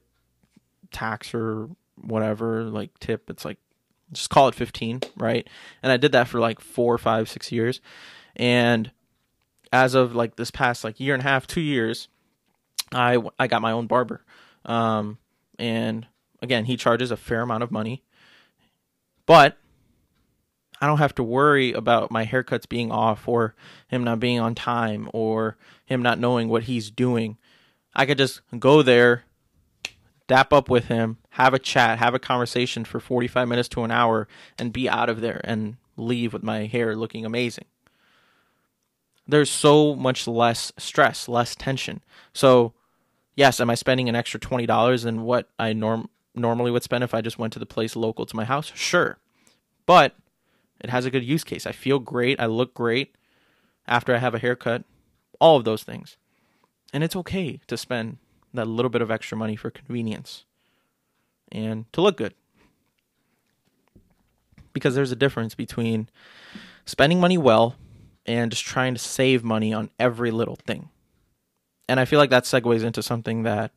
tax 0.92 1.35
or 1.35 1.68
whatever, 2.01 2.64
like 2.64 2.99
tip, 2.99 3.29
it's 3.31 3.44
like 3.44 3.59
just 4.12 4.31
call 4.31 4.49
it 4.49 4.55
15, 4.55 5.01
right? 5.16 5.49
And 5.83 5.92
I 5.92 5.97
did 5.97 6.12
that 6.12 6.29
for 6.29 6.38
like 6.38 6.61
four, 6.61 6.97
five, 6.99 7.29
six 7.29 7.51
years. 7.53 7.81
And 8.37 8.90
as 9.73 9.94
of 9.94 10.14
like 10.14 10.37
this 10.37 10.51
past 10.51 10.85
like 10.85 11.01
year 11.01 11.14
and 11.14 11.23
a 11.23 11.25
half, 11.25 11.47
two 11.47 11.61
years, 11.61 12.09
I, 12.92 13.23
I 13.38 13.47
got 13.47 13.62
my 13.62 13.73
own 13.73 13.87
barber. 13.87 14.25
Um, 14.64 15.18
and 15.59 16.07
again, 16.42 16.66
he 16.66 16.77
charges 16.77 17.11
a 17.11 17.16
fair 17.16 17.42
amount 17.42 17.62
of 17.62 17.70
money, 17.70 18.03
but 19.27 19.59
I 20.81 20.87
don't 20.87 20.99
have 20.99 21.14
to 21.14 21.23
worry 21.23 21.73
about 21.73 22.11
my 22.11 22.27
haircuts 22.27 22.68
being 22.68 22.90
off 22.90 23.27
or 23.27 23.55
him 23.88 24.05
not 24.05 24.20
being 24.20 24.40
on 24.40 24.55
time 24.55 25.09
or 25.12 25.57
him 25.87 26.03
not 26.03 26.18
knowing 26.18 26.49
what 26.49 26.64
he's 26.64 26.90
doing. 26.90 27.38
I 27.94 28.07
could 28.07 28.18
just 28.18 28.40
go 28.59 28.83
there, 28.83 29.25
dap 30.27 30.53
up 30.53 30.68
with 30.68 30.87
him, 30.87 31.18
have 31.31 31.55
a 31.55 31.59
chat, 31.59 31.99
have 31.99 32.14
a 32.14 32.18
conversation 32.18 32.85
for 32.85 33.01
45 33.01 33.49
minutes 33.49 33.68
to 33.70 33.85
an 33.85 33.90
hour, 33.90 34.29
and 34.59 34.73
be 34.73 34.88
out 34.88 35.09
of 35.09 35.20
there 35.20 35.40
and 35.44 35.77
leave 35.97 36.33
with 36.33 36.42
my 36.42 36.66
hair 36.66 36.97
looking 36.97 37.25
amazing. 37.25 37.66
There's 39.27 39.51
so 39.51 39.94
much 39.94 40.27
less 40.27 40.73
stress, 40.77 41.29
less 41.29 41.55
tension. 41.55 42.03
So, 42.33 42.75
yes, 43.35 43.59
am 43.59 43.70
I 43.70 43.75
spending 43.75 44.09
an 44.09 44.16
extra 44.16 44.38
$20 44.38 45.05
than 45.05 45.23
what 45.23 45.49
I 45.59 45.73
norm- 45.73 46.11
normally 46.35 46.70
would 46.70 46.83
spend 46.83 47.05
if 47.05 47.14
I 47.14 47.20
just 47.20 47.38
went 47.38 47.53
to 47.53 47.59
the 47.59 47.66
place 47.66 47.97
local 47.97 48.27
to 48.27 48.37
my 48.37 48.44
house? 48.44 48.73
Sure. 48.75 49.18
But 49.87 50.14
it 50.81 50.90
has 50.90 51.07
a 51.07 51.11
good 51.11 51.25
use 51.25 51.44
case. 51.44 51.66
I 51.66 51.73
feel 51.73 51.99
great. 51.99 52.40
I 52.40 52.47
look 52.47 52.75
great 52.75 53.14
after 53.87 54.14
I 54.14 54.18
have 54.18 54.35
a 54.35 54.38
haircut. 54.38 54.85
All 55.40 55.57
of 55.57 55.64
those 55.64 55.83
things. 55.83 56.16
And 56.92 57.03
it's 57.03 57.16
okay 57.16 57.61
to 57.66 57.77
spend 57.77 58.18
that 58.53 58.66
little 58.66 58.88
bit 58.88 59.03
of 59.03 59.11
extra 59.11 59.37
money 59.37 59.57
for 59.57 59.70
convenience 59.70 60.44
and 61.51 61.92
to 61.92 62.01
look 62.01 62.16
good. 62.16 62.35
Because 64.73 64.94
there's 64.94 65.12
a 65.12 65.16
difference 65.16 65.55
between 65.55 66.09
spending 66.85 67.20
money 67.20 67.38
well 67.38 67.77
and 68.27 68.51
just 68.51 68.64
trying 68.64 68.94
to 68.94 69.01
save 69.01 69.44
money 69.44 69.73
on 69.73 69.90
every 69.99 70.31
little 70.31 70.57
thing. 70.57 70.88
And 71.88 72.01
I 72.01 72.05
feel 72.05 72.18
like 72.18 72.31
that 72.31 72.44
segues 72.44 72.83
into 72.83 73.03
something 73.03 73.42
that 73.42 73.73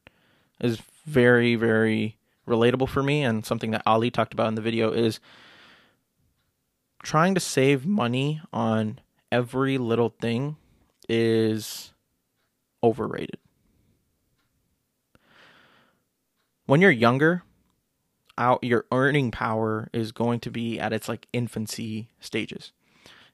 is 0.61 0.81
very, 1.05 1.55
very 1.55 2.17
relatable 2.47 2.89
for 2.89 3.03
me 3.03 3.23
and 3.23 3.45
something 3.45 3.71
that 3.71 3.83
Ali 3.85 4.09
talked 4.09 4.33
about 4.33 4.47
in 4.47 4.55
the 4.55 4.61
video 4.61 4.91
is 4.91 5.19
trying 7.03 7.35
to 7.35 7.39
save 7.39 7.85
money 7.85 8.41
on 8.51 8.99
every 9.31 9.77
little 9.77 10.09
thing 10.09 10.57
is 11.07 11.93
overrated. 12.83 13.39
When 16.65 16.81
you're 16.81 16.91
younger, 16.91 17.43
out 18.37 18.63
your 18.63 18.85
earning 18.91 19.31
power 19.31 19.89
is 19.93 20.11
going 20.11 20.39
to 20.41 20.51
be 20.51 20.79
at 20.79 20.93
its 20.93 21.09
like 21.09 21.27
infancy 21.33 22.09
stages. 22.19 22.71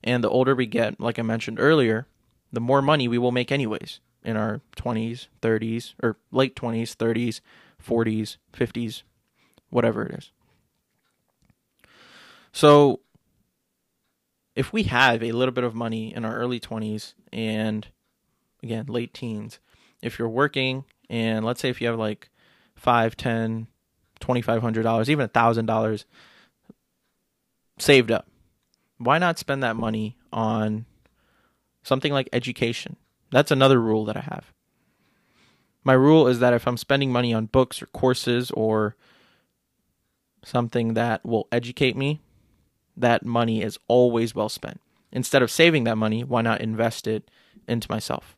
And 0.03 0.23
the 0.23 0.29
older 0.29 0.55
we 0.55 0.65
get, 0.65 0.99
like 0.99 1.19
I 1.19 1.23
mentioned 1.23 1.59
earlier, 1.59 2.07
the 2.51 2.59
more 2.59 2.81
money 2.81 3.07
we 3.07 3.17
will 3.17 3.31
make 3.31 3.51
anyways 3.51 3.99
in 4.23 4.37
our 4.37 4.61
20s, 4.77 5.27
30s, 5.41 5.93
or 6.01 6.17
late 6.31 6.55
20s, 6.55 6.95
30s, 6.95 7.41
40s, 7.85 8.37
50s, 8.53 9.03
whatever 9.69 10.05
it 10.05 10.15
is. 10.15 10.31
So 12.51 12.99
if 14.55 14.71
we 14.71 14.83
have 14.83 15.23
a 15.23 15.31
little 15.31 15.51
bit 15.51 15.63
of 15.63 15.73
money 15.73 16.13
in 16.13 16.25
our 16.25 16.35
early 16.35 16.59
20s 16.59 17.13
and 17.31 17.87
again 18.61 18.85
late 18.87 19.13
teens 19.13 19.59
if 20.01 20.19
you're 20.19 20.29
working 20.29 20.85
and 21.09 21.43
let's 21.43 21.61
say 21.61 21.69
if 21.69 21.81
you 21.81 21.87
have 21.87 21.97
like 21.97 22.29
5 22.75 23.17
10 23.17 23.67
$2500 24.19 25.09
even 25.09 25.27
$1000 25.27 26.05
saved 27.79 28.11
up 28.11 28.27
why 28.97 29.17
not 29.17 29.39
spend 29.39 29.63
that 29.63 29.75
money 29.75 30.15
on 30.31 30.85
something 31.83 32.13
like 32.13 32.29
education 32.31 32.95
that's 33.31 33.51
another 33.51 33.81
rule 33.81 34.05
that 34.05 34.15
i 34.15 34.21
have 34.21 34.52
my 35.83 35.93
rule 35.93 36.27
is 36.27 36.39
that 36.39 36.53
if 36.53 36.67
i'm 36.67 36.77
spending 36.77 37.11
money 37.11 37.33
on 37.33 37.45
books 37.45 37.81
or 37.81 37.85
courses 37.87 38.51
or 38.51 38.95
something 40.43 40.93
that 40.93 41.25
will 41.25 41.47
educate 41.51 41.95
me 41.95 42.21
that 42.95 43.25
money 43.25 43.61
is 43.61 43.79
always 43.87 44.35
well 44.35 44.49
spent. 44.49 44.79
Instead 45.11 45.41
of 45.41 45.51
saving 45.51 45.83
that 45.83 45.97
money, 45.97 46.23
why 46.23 46.41
not 46.41 46.61
invest 46.61 47.07
it 47.07 47.29
into 47.67 47.89
myself? 47.89 48.35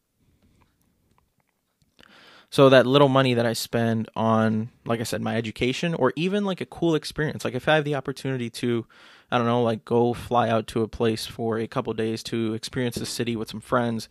So 2.49 2.69
that 2.69 2.85
little 2.85 3.09
money 3.09 3.33
that 3.33 3.45
I 3.45 3.53
spend 3.53 4.09
on, 4.15 4.69
like 4.85 5.01
I 5.01 5.03
said, 5.03 5.21
my 5.21 5.35
education 5.35 5.93
or 5.93 6.13
even 6.15 6.45
like 6.45 6.61
a 6.61 6.65
cool 6.65 6.95
experience. 6.95 7.43
Like 7.43 7.55
if 7.55 7.67
I 7.67 7.75
have 7.75 7.83
the 7.83 7.95
opportunity 7.95 8.49
to, 8.51 8.85
I 9.29 9.37
don't 9.37 9.47
know, 9.47 9.63
like 9.63 9.83
go 9.83 10.13
fly 10.13 10.49
out 10.49 10.67
to 10.67 10.81
a 10.81 10.87
place 10.87 11.25
for 11.25 11.57
a 11.57 11.67
couple 11.67 11.91
days 11.93 12.23
to 12.23 12.53
experience 12.53 12.95
the 12.95 13.05
city 13.05 13.35
with 13.35 13.49
some 13.49 13.61
friends, 13.61 14.07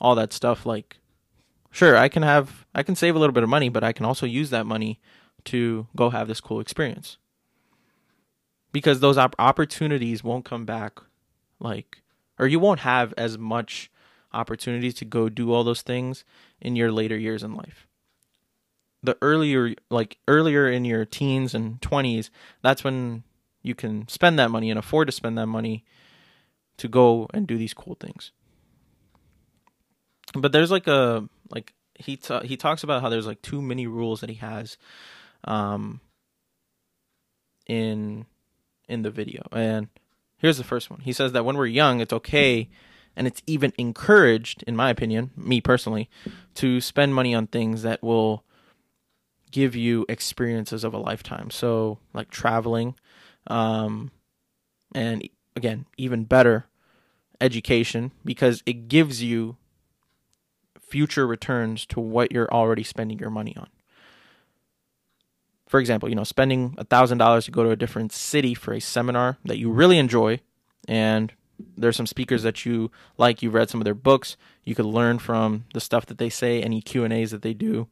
all 0.00 0.14
that 0.14 0.32
stuff, 0.32 0.64
like 0.64 0.98
sure, 1.70 1.96
I 1.96 2.08
can 2.08 2.22
have 2.22 2.66
I 2.74 2.82
can 2.82 2.96
save 2.96 3.16
a 3.16 3.18
little 3.18 3.32
bit 3.32 3.42
of 3.42 3.48
money, 3.48 3.68
but 3.68 3.84
I 3.84 3.92
can 3.92 4.04
also 4.04 4.26
use 4.26 4.50
that 4.50 4.66
money 4.66 5.00
to 5.44 5.86
go 5.96 6.10
have 6.10 6.28
this 6.28 6.40
cool 6.40 6.60
experience. 6.60 7.16
Because 8.70 9.00
those 9.00 9.16
op- 9.16 9.36
opportunities 9.38 10.22
won't 10.22 10.44
come 10.44 10.64
back 10.64 11.00
like 11.58 12.02
or 12.38 12.46
you 12.46 12.60
won't 12.60 12.80
have 12.80 13.14
as 13.16 13.38
much 13.38 13.90
opportunities 14.32 14.94
to 14.94 15.04
go 15.04 15.28
do 15.28 15.52
all 15.52 15.64
those 15.64 15.82
things 15.82 16.24
in 16.60 16.76
your 16.76 16.92
later 16.92 17.16
years 17.16 17.42
in 17.42 17.54
life. 17.54 17.86
The 19.02 19.16
earlier 19.22 19.74
like 19.90 20.18
earlier 20.28 20.70
in 20.70 20.84
your 20.84 21.04
teens 21.04 21.54
and 21.54 21.80
20s 21.80 22.30
that's 22.62 22.84
when 22.84 23.22
you 23.62 23.74
can 23.74 24.06
spend 24.08 24.38
that 24.38 24.50
money 24.50 24.70
and 24.70 24.78
afford 24.78 25.08
to 25.08 25.12
spend 25.12 25.38
that 25.38 25.46
money 25.46 25.84
to 26.76 26.88
go 26.88 27.28
and 27.32 27.46
do 27.46 27.56
these 27.58 27.74
cool 27.74 27.96
things 27.98 28.32
but 30.34 30.52
there's 30.52 30.70
like 30.70 30.86
a 30.86 31.28
like 31.50 31.72
he 31.94 32.16
ta- 32.16 32.40
he 32.40 32.56
talks 32.56 32.82
about 32.82 33.02
how 33.02 33.08
there's 33.08 33.26
like 33.26 33.42
too 33.42 33.60
many 33.60 33.86
rules 33.86 34.20
that 34.20 34.30
he 34.30 34.36
has 34.36 34.76
um 35.44 36.00
in 37.66 38.26
in 38.88 39.02
the 39.02 39.10
video. 39.10 39.46
And 39.52 39.88
here's 40.38 40.58
the 40.58 40.64
first 40.64 40.90
one. 40.90 41.00
He 41.00 41.12
says 41.12 41.32
that 41.32 41.44
when 41.44 41.56
we're 41.56 41.66
young, 41.66 42.00
it's 42.00 42.12
okay 42.12 42.68
and 43.14 43.26
it's 43.26 43.42
even 43.46 43.72
encouraged, 43.76 44.62
in 44.66 44.76
my 44.76 44.90
opinion, 44.90 45.32
me 45.36 45.60
personally, 45.60 46.08
to 46.54 46.80
spend 46.80 47.14
money 47.14 47.34
on 47.34 47.48
things 47.48 47.82
that 47.82 48.02
will 48.02 48.44
give 49.50 49.74
you 49.74 50.06
experiences 50.08 50.84
of 50.84 50.94
a 50.94 50.98
lifetime. 50.98 51.50
So, 51.50 51.98
like 52.14 52.30
traveling, 52.30 52.94
um, 53.48 54.12
and 54.94 55.28
again, 55.56 55.86
even 55.96 56.24
better, 56.24 56.66
education, 57.40 58.12
because 58.24 58.62
it 58.66 58.88
gives 58.88 59.22
you 59.22 59.56
future 60.88 61.26
returns 61.26 61.86
to 61.86 62.00
what 62.00 62.32
you're 62.32 62.52
already 62.52 62.82
spending 62.82 63.18
your 63.18 63.30
money 63.30 63.54
on 63.56 63.68
for 65.68 65.78
example, 65.78 66.08
you 66.08 66.14
know, 66.14 66.24
spending 66.24 66.74
a 66.78 66.84
thousand 66.84 67.18
dollars 67.18 67.44
to 67.44 67.50
go 67.50 67.62
to 67.62 67.70
a 67.70 67.76
different 67.76 68.10
city 68.10 68.54
for 68.54 68.72
a 68.72 68.80
seminar 68.80 69.36
that 69.44 69.58
you 69.58 69.70
really 69.70 69.98
enjoy, 69.98 70.40
and 70.88 71.32
there's 71.76 71.96
some 71.96 72.06
speakers 72.06 72.42
that 72.42 72.64
you 72.64 72.90
like. 73.18 73.42
You've 73.42 73.54
read 73.54 73.68
some 73.68 73.80
of 73.80 73.84
their 73.84 73.94
books. 73.94 74.36
You 74.64 74.74
could 74.74 74.86
learn 74.86 75.18
from 75.18 75.66
the 75.74 75.80
stuff 75.80 76.06
that 76.06 76.18
they 76.18 76.30
say, 76.30 76.62
any 76.62 76.80
Q 76.80 77.04
and 77.04 77.12
A's 77.12 77.30
that 77.30 77.42
they 77.42 77.54
do. 77.54 77.86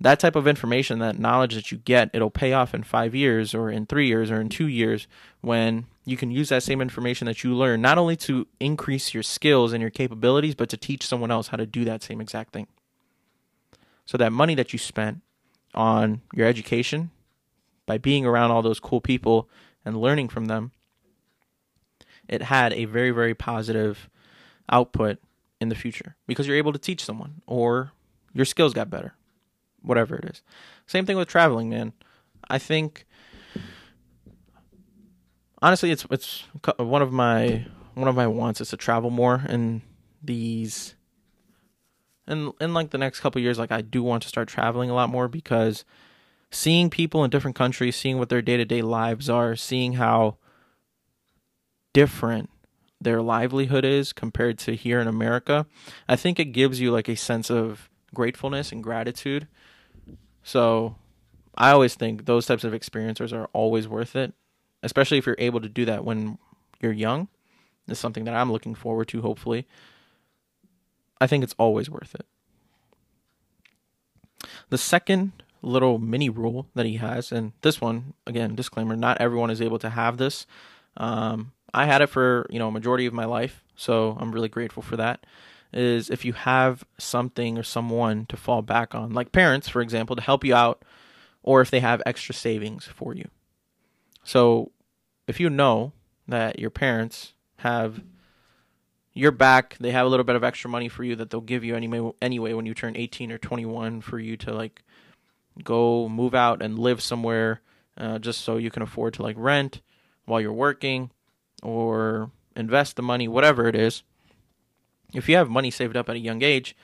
That 0.00 0.20
type 0.20 0.36
of 0.36 0.46
information, 0.46 0.98
that 1.00 1.18
knowledge 1.18 1.54
that 1.54 1.72
you 1.72 1.78
get, 1.78 2.10
it'll 2.12 2.30
pay 2.30 2.52
off 2.52 2.74
in 2.74 2.84
five 2.84 3.14
years, 3.14 3.54
or 3.54 3.70
in 3.70 3.86
three 3.86 4.06
years, 4.06 4.30
or 4.30 4.40
in 4.40 4.48
two 4.48 4.68
years 4.68 5.08
when 5.40 5.86
you 6.06 6.16
can 6.16 6.30
use 6.30 6.48
that 6.48 6.62
same 6.62 6.80
information 6.80 7.26
that 7.26 7.42
you 7.42 7.52
learn 7.52 7.82
not 7.82 7.98
only 7.98 8.14
to 8.16 8.46
increase 8.60 9.12
your 9.12 9.24
skills 9.24 9.72
and 9.72 9.80
your 9.80 9.90
capabilities, 9.90 10.54
but 10.54 10.68
to 10.68 10.76
teach 10.76 11.04
someone 11.04 11.32
else 11.32 11.48
how 11.48 11.56
to 11.56 11.66
do 11.66 11.84
that 11.84 12.02
same 12.02 12.20
exact 12.20 12.52
thing. 12.52 12.68
So 14.06 14.16
that 14.16 14.32
money 14.32 14.54
that 14.54 14.72
you 14.72 14.78
spent 14.78 15.22
on 15.74 16.22
your 16.32 16.46
education 16.46 17.10
by 17.86 17.98
being 17.98 18.24
around 18.24 18.52
all 18.52 18.62
those 18.62 18.78
cool 18.78 19.00
people 19.00 19.50
and 19.84 20.00
learning 20.00 20.28
from 20.28 20.44
them, 20.44 20.70
it 22.28 22.42
had 22.42 22.72
a 22.72 22.84
very, 22.84 23.10
very 23.10 23.34
positive 23.34 24.08
output 24.70 25.18
in 25.60 25.70
the 25.70 25.74
future 25.74 26.14
because 26.28 26.46
you're 26.46 26.56
able 26.56 26.72
to 26.72 26.78
teach 26.78 27.04
someone 27.04 27.42
or 27.48 27.90
your 28.32 28.44
skills 28.44 28.74
got 28.74 28.90
better, 28.90 29.14
whatever 29.82 30.14
it 30.14 30.24
is. 30.24 30.42
Same 30.86 31.04
thing 31.04 31.16
with 31.16 31.26
traveling, 31.26 31.68
man. 31.68 31.94
I 32.48 32.58
think 32.58 33.06
honestly, 35.62 35.90
it's 35.90 36.06
it's 36.10 36.44
one 36.78 37.02
of 37.02 37.12
my 37.12 37.66
one 37.94 38.08
of 38.08 38.14
my 38.14 38.26
wants 38.26 38.60
is 38.60 38.70
to 38.70 38.76
travel 38.76 39.10
more 39.10 39.42
and 39.48 39.80
these 40.22 40.94
and 42.26 42.52
in 42.60 42.74
like 42.74 42.90
the 42.90 42.98
next 42.98 43.20
couple 43.20 43.40
years 43.40 43.58
like 43.58 43.72
I 43.72 43.80
do 43.80 44.02
want 44.02 44.22
to 44.24 44.28
start 44.28 44.48
traveling 44.48 44.90
a 44.90 44.94
lot 44.94 45.08
more 45.08 45.28
because 45.28 45.84
seeing 46.50 46.90
people 46.90 47.24
in 47.24 47.30
different 47.30 47.56
countries, 47.56 47.96
seeing 47.96 48.18
what 48.18 48.28
their 48.28 48.42
day-to-day 48.42 48.82
lives 48.82 49.28
are, 49.28 49.56
seeing 49.56 49.94
how 49.94 50.36
different 51.92 52.50
their 53.00 53.20
livelihood 53.20 53.84
is 53.84 54.12
compared 54.12 54.58
to 54.58 54.74
here 54.74 55.00
in 55.00 55.08
America, 55.08 55.66
I 56.08 56.16
think 56.16 56.38
it 56.38 56.46
gives 56.46 56.80
you 56.80 56.90
like 56.90 57.08
a 57.08 57.16
sense 57.16 57.50
of 57.50 57.90
gratefulness 58.14 58.72
and 58.72 58.82
gratitude. 58.82 59.48
So 60.42 60.96
I 61.56 61.70
always 61.70 61.94
think 61.94 62.26
those 62.26 62.46
types 62.46 62.64
of 62.64 62.74
experiences 62.74 63.32
are 63.32 63.48
always 63.52 63.88
worth 63.88 64.16
it, 64.16 64.32
especially 64.82 65.18
if 65.18 65.26
you're 65.26 65.36
able 65.38 65.60
to 65.60 65.68
do 65.68 65.84
that 65.84 66.04
when 66.04 66.38
you're 66.80 66.92
young. 66.92 67.28
is 67.88 67.98
something 67.98 68.24
that 68.24 68.34
I'm 68.34 68.52
looking 68.52 68.74
forward 68.74 69.08
to, 69.08 69.22
hopefully. 69.22 69.66
I 71.20 71.26
think 71.26 71.44
it's 71.44 71.54
always 71.58 71.88
worth 71.88 72.14
it. 72.14 72.26
The 74.68 74.78
second 74.78 75.32
little 75.62 75.98
mini 75.98 76.28
rule 76.28 76.66
that 76.74 76.86
he 76.86 76.96
has, 76.96 77.32
and 77.32 77.52
this 77.62 77.80
one, 77.80 78.14
again, 78.26 78.54
disclaimer, 78.54 78.96
not 78.96 79.20
everyone 79.20 79.50
is 79.50 79.62
able 79.62 79.78
to 79.80 79.90
have 79.90 80.18
this. 80.18 80.46
Um, 80.96 81.52
I 81.72 81.86
had 81.86 82.02
it 82.02 82.08
for, 82.08 82.46
you 82.50 82.58
know, 82.58 82.68
a 82.68 82.72
majority 82.72 83.06
of 83.06 83.12
my 83.12 83.24
life, 83.24 83.64
so 83.74 84.16
I'm 84.20 84.32
really 84.32 84.48
grateful 84.48 84.82
for 84.82 84.96
that. 84.96 85.24
Is 85.72 86.10
if 86.10 86.24
you 86.24 86.32
have 86.32 86.84
something 86.96 87.58
or 87.58 87.62
someone 87.62 88.26
to 88.26 88.36
fall 88.36 88.62
back 88.62 88.94
on, 88.94 89.12
like 89.12 89.32
parents, 89.32 89.68
for 89.68 89.82
example, 89.82 90.16
to 90.16 90.22
help 90.22 90.44
you 90.44 90.54
out, 90.54 90.82
or 91.42 91.60
if 91.60 91.70
they 91.70 91.80
have 91.80 92.02
extra 92.06 92.34
savings 92.34 92.84
for 92.84 93.14
you. 93.14 93.28
So 94.26 94.72
if 95.28 95.38
you 95.38 95.48
know 95.48 95.92
that 96.26 96.58
your 96.58 96.70
parents 96.70 97.34
have 97.58 98.02
your 99.14 99.30
back, 99.30 99.76
they 99.78 99.92
have 99.92 100.04
a 100.04 100.08
little 100.08 100.24
bit 100.24 100.34
of 100.34 100.42
extra 100.42 100.68
money 100.68 100.88
for 100.88 101.04
you 101.04 101.14
that 101.14 101.30
they'll 101.30 101.40
give 101.40 101.62
you 101.62 101.76
anyway 101.76 102.10
anyway 102.20 102.52
when 102.52 102.66
you 102.66 102.74
turn 102.74 102.96
18 102.96 103.30
or 103.30 103.38
21 103.38 104.00
for 104.00 104.18
you 104.18 104.36
to 104.38 104.52
like 104.52 104.82
go 105.62 106.08
move 106.08 106.34
out 106.34 106.60
and 106.60 106.76
live 106.76 107.00
somewhere 107.00 107.60
uh, 107.96 108.18
just 108.18 108.40
so 108.40 108.56
you 108.56 108.68
can 108.68 108.82
afford 108.82 109.14
to 109.14 109.22
like 109.22 109.36
rent 109.38 109.80
while 110.24 110.40
you're 110.40 110.52
working 110.52 111.12
or 111.62 112.32
invest 112.56 112.96
the 112.96 113.02
money, 113.02 113.28
whatever 113.28 113.68
it 113.68 113.76
is. 113.76 114.02
If 115.14 115.28
you 115.28 115.36
have 115.36 115.48
money 115.48 115.70
saved 115.70 115.96
up 115.96 116.08
at 116.08 116.16
a 116.16 116.18
young 116.18 116.42
age, 116.42 116.76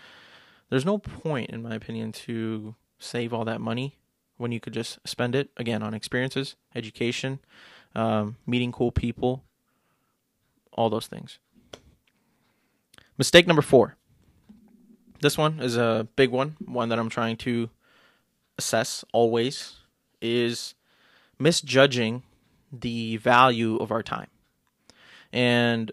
there's 0.70 0.86
no 0.86 0.96
point, 0.96 1.50
in 1.50 1.60
my 1.60 1.74
opinion, 1.74 2.12
to 2.12 2.76
save 3.00 3.34
all 3.34 3.44
that 3.46 3.60
money 3.60 3.98
when 4.42 4.52
you 4.52 4.60
could 4.60 4.74
just 4.74 4.98
spend 5.06 5.36
it 5.36 5.50
again 5.56 5.82
on 5.82 5.94
experiences, 5.94 6.56
education, 6.74 7.38
um, 7.94 8.36
meeting 8.44 8.72
cool 8.72 8.90
people, 8.90 9.44
all 10.72 10.90
those 10.90 11.06
things. 11.06 11.38
Mistake 13.16 13.46
number 13.46 13.62
four. 13.62 13.96
This 15.20 15.38
one 15.38 15.60
is 15.60 15.76
a 15.76 16.08
big 16.16 16.30
one, 16.30 16.56
one 16.64 16.88
that 16.88 16.98
I'm 16.98 17.08
trying 17.08 17.36
to 17.38 17.70
assess 18.58 19.04
always 19.12 19.76
is 20.20 20.74
misjudging 21.38 22.24
the 22.72 23.18
value 23.18 23.76
of 23.76 23.92
our 23.92 24.02
time. 24.02 24.28
And 25.32 25.92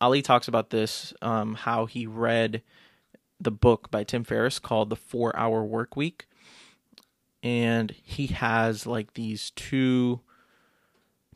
Ali 0.00 0.22
talks 0.22 0.48
about 0.48 0.70
this, 0.70 1.12
um, 1.20 1.54
how 1.54 1.84
he 1.84 2.06
read 2.06 2.62
the 3.38 3.50
book 3.50 3.90
by 3.90 4.04
Tim 4.04 4.24
Ferriss 4.24 4.58
called 4.58 4.88
The 4.88 4.96
Four 4.96 5.36
Hour 5.36 5.62
Work 5.64 5.96
Week. 5.96 6.26
And 7.42 7.94
he 8.02 8.28
has 8.28 8.86
like 8.86 9.14
these 9.14 9.50
two 9.52 10.20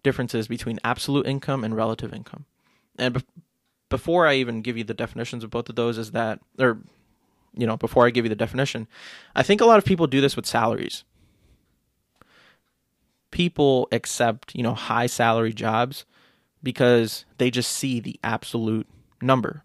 differences 0.02 0.48
between 0.48 0.78
absolute 0.84 1.26
income 1.26 1.64
and 1.64 1.74
relative 1.74 2.12
income. 2.12 2.44
And 2.98 3.14
be- 3.14 3.24
before 3.88 4.26
I 4.26 4.34
even 4.34 4.62
give 4.62 4.76
you 4.76 4.84
the 4.84 4.94
definitions 4.94 5.42
of 5.44 5.50
both 5.50 5.68
of 5.68 5.76
those, 5.76 5.98
is 5.98 6.10
that, 6.12 6.40
or 6.58 6.78
you 7.56 7.66
know, 7.66 7.76
before 7.76 8.06
I 8.06 8.10
give 8.10 8.24
you 8.24 8.28
the 8.28 8.34
definition, 8.34 8.86
I 9.34 9.42
think 9.42 9.60
a 9.60 9.66
lot 9.66 9.78
of 9.78 9.84
people 9.84 10.06
do 10.06 10.20
this 10.20 10.36
with 10.36 10.46
salaries. 10.46 11.04
People 13.30 13.88
accept, 13.90 14.54
you 14.54 14.62
know, 14.62 14.74
high 14.74 15.06
salary 15.06 15.52
jobs 15.52 16.04
because 16.62 17.24
they 17.38 17.50
just 17.50 17.70
see 17.70 18.00
the 18.00 18.18
absolute 18.22 18.86
number 19.20 19.62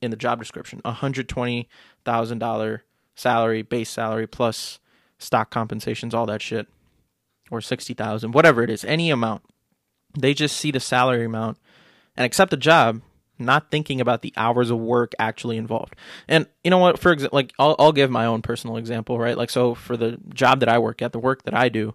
in 0.00 0.10
the 0.10 0.16
job 0.16 0.38
description 0.38 0.80
$120,000 0.84 2.80
salary, 3.14 3.62
base 3.62 3.90
salary, 3.90 4.26
plus 4.26 4.78
stock 5.18 5.50
compensations, 5.50 6.14
all 6.14 6.26
that 6.26 6.42
shit, 6.42 6.66
or 7.50 7.60
60000 7.60 8.32
whatever 8.32 8.62
it 8.62 8.70
is, 8.70 8.84
any 8.84 9.10
amount. 9.10 9.42
They 10.18 10.34
just 10.34 10.56
see 10.56 10.70
the 10.70 10.80
salary 10.80 11.24
amount 11.24 11.58
and 12.16 12.24
accept 12.24 12.50
the 12.50 12.56
job 12.56 13.02
not 13.38 13.70
thinking 13.70 14.00
about 14.00 14.22
the 14.22 14.32
hours 14.36 14.70
of 14.70 14.78
work 14.78 15.12
actually 15.18 15.56
involved. 15.56 15.94
And 16.26 16.46
you 16.64 16.70
know 16.70 16.78
what? 16.78 16.98
For 16.98 17.12
example, 17.12 17.36
like 17.36 17.52
I'll, 17.58 17.76
I'll 17.78 17.92
give 17.92 18.10
my 18.10 18.26
own 18.26 18.42
personal 18.42 18.76
example, 18.76 19.18
right? 19.18 19.36
Like 19.36 19.50
so, 19.50 19.74
for 19.74 19.96
the 19.96 20.18
job 20.34 20.60
that 20.60 20.68
I 20.68 20.78
work 20.78 21.02
at, 21.02 21.12
the 21.12 21.18
work 21.18 21.44
that 21.44 21.54
I 21.54 21.68
do, 21.68 21.94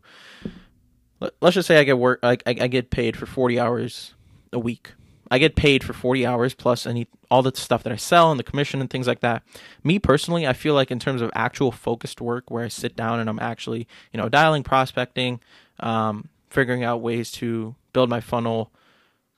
let, 1.19 1.33
us 1.41 1.53
just 1.53 1.67
say 1.67 1.79
I 1.79 1.83
get 1.83 1.97
work, 1.97 2.19
like 2.23 2.43
I, 2.45 2.55
I 2.61 2.67
get 2.67 2.91
paid 2.91 3.17
for 3.17 3.25
forty 3.25 3.59
hours 3.59 4.13
a 4.53 4.59
week. 4.59 4.93
I 5.33 5.39
get 5.39 5.55
paid 5.55 5.83
for 5.83 5.93
40 5.93 6.27
hours 6.27 6.53
plus 6.53 6.85
any 6.85 7.07
all 7.33 7.41
the 7.41 7.51
stuff 7.55 7.81
that 7.81 7.91
I 7.91 7.95
sell 7.95 8.29
and 8.29 8.39
the 8.39 8.43
commission 8.43 8.79
and 8.79 8.87
things 8.87 9.07
like 9.07 9.21
that. 9.21 9.41
Me 9.83 9.97
personally, 9.97 10.45
I 10.45 10.53
feel 10.53 10.75
like 10.75 10.91
in 10.91 10.99
terms 10.99 11.19
of 11.19 11.31
actual 11.33 11.71
focused 11.71 12.21
work 12.21 12.51
where 12.51 12.63
I 12.63 12.67
sit 12.67 12.95
down 12.95 13.19
and 13.19 13.27
I'm 13.27 13.39
actually, 13.39 13.87
you 14.11 14.19
know, 14.19 14.29
dialing 14.29 14.61
prospecting, 14.61 15.39
um, 15.79 16.29
figuring 16.51 16.83
out 16.83 17.01
ways 17.01 17.31
to 17.31 17.73
build 17.91 18.07
my 18.07 18.21
funnel, 18.21 18.71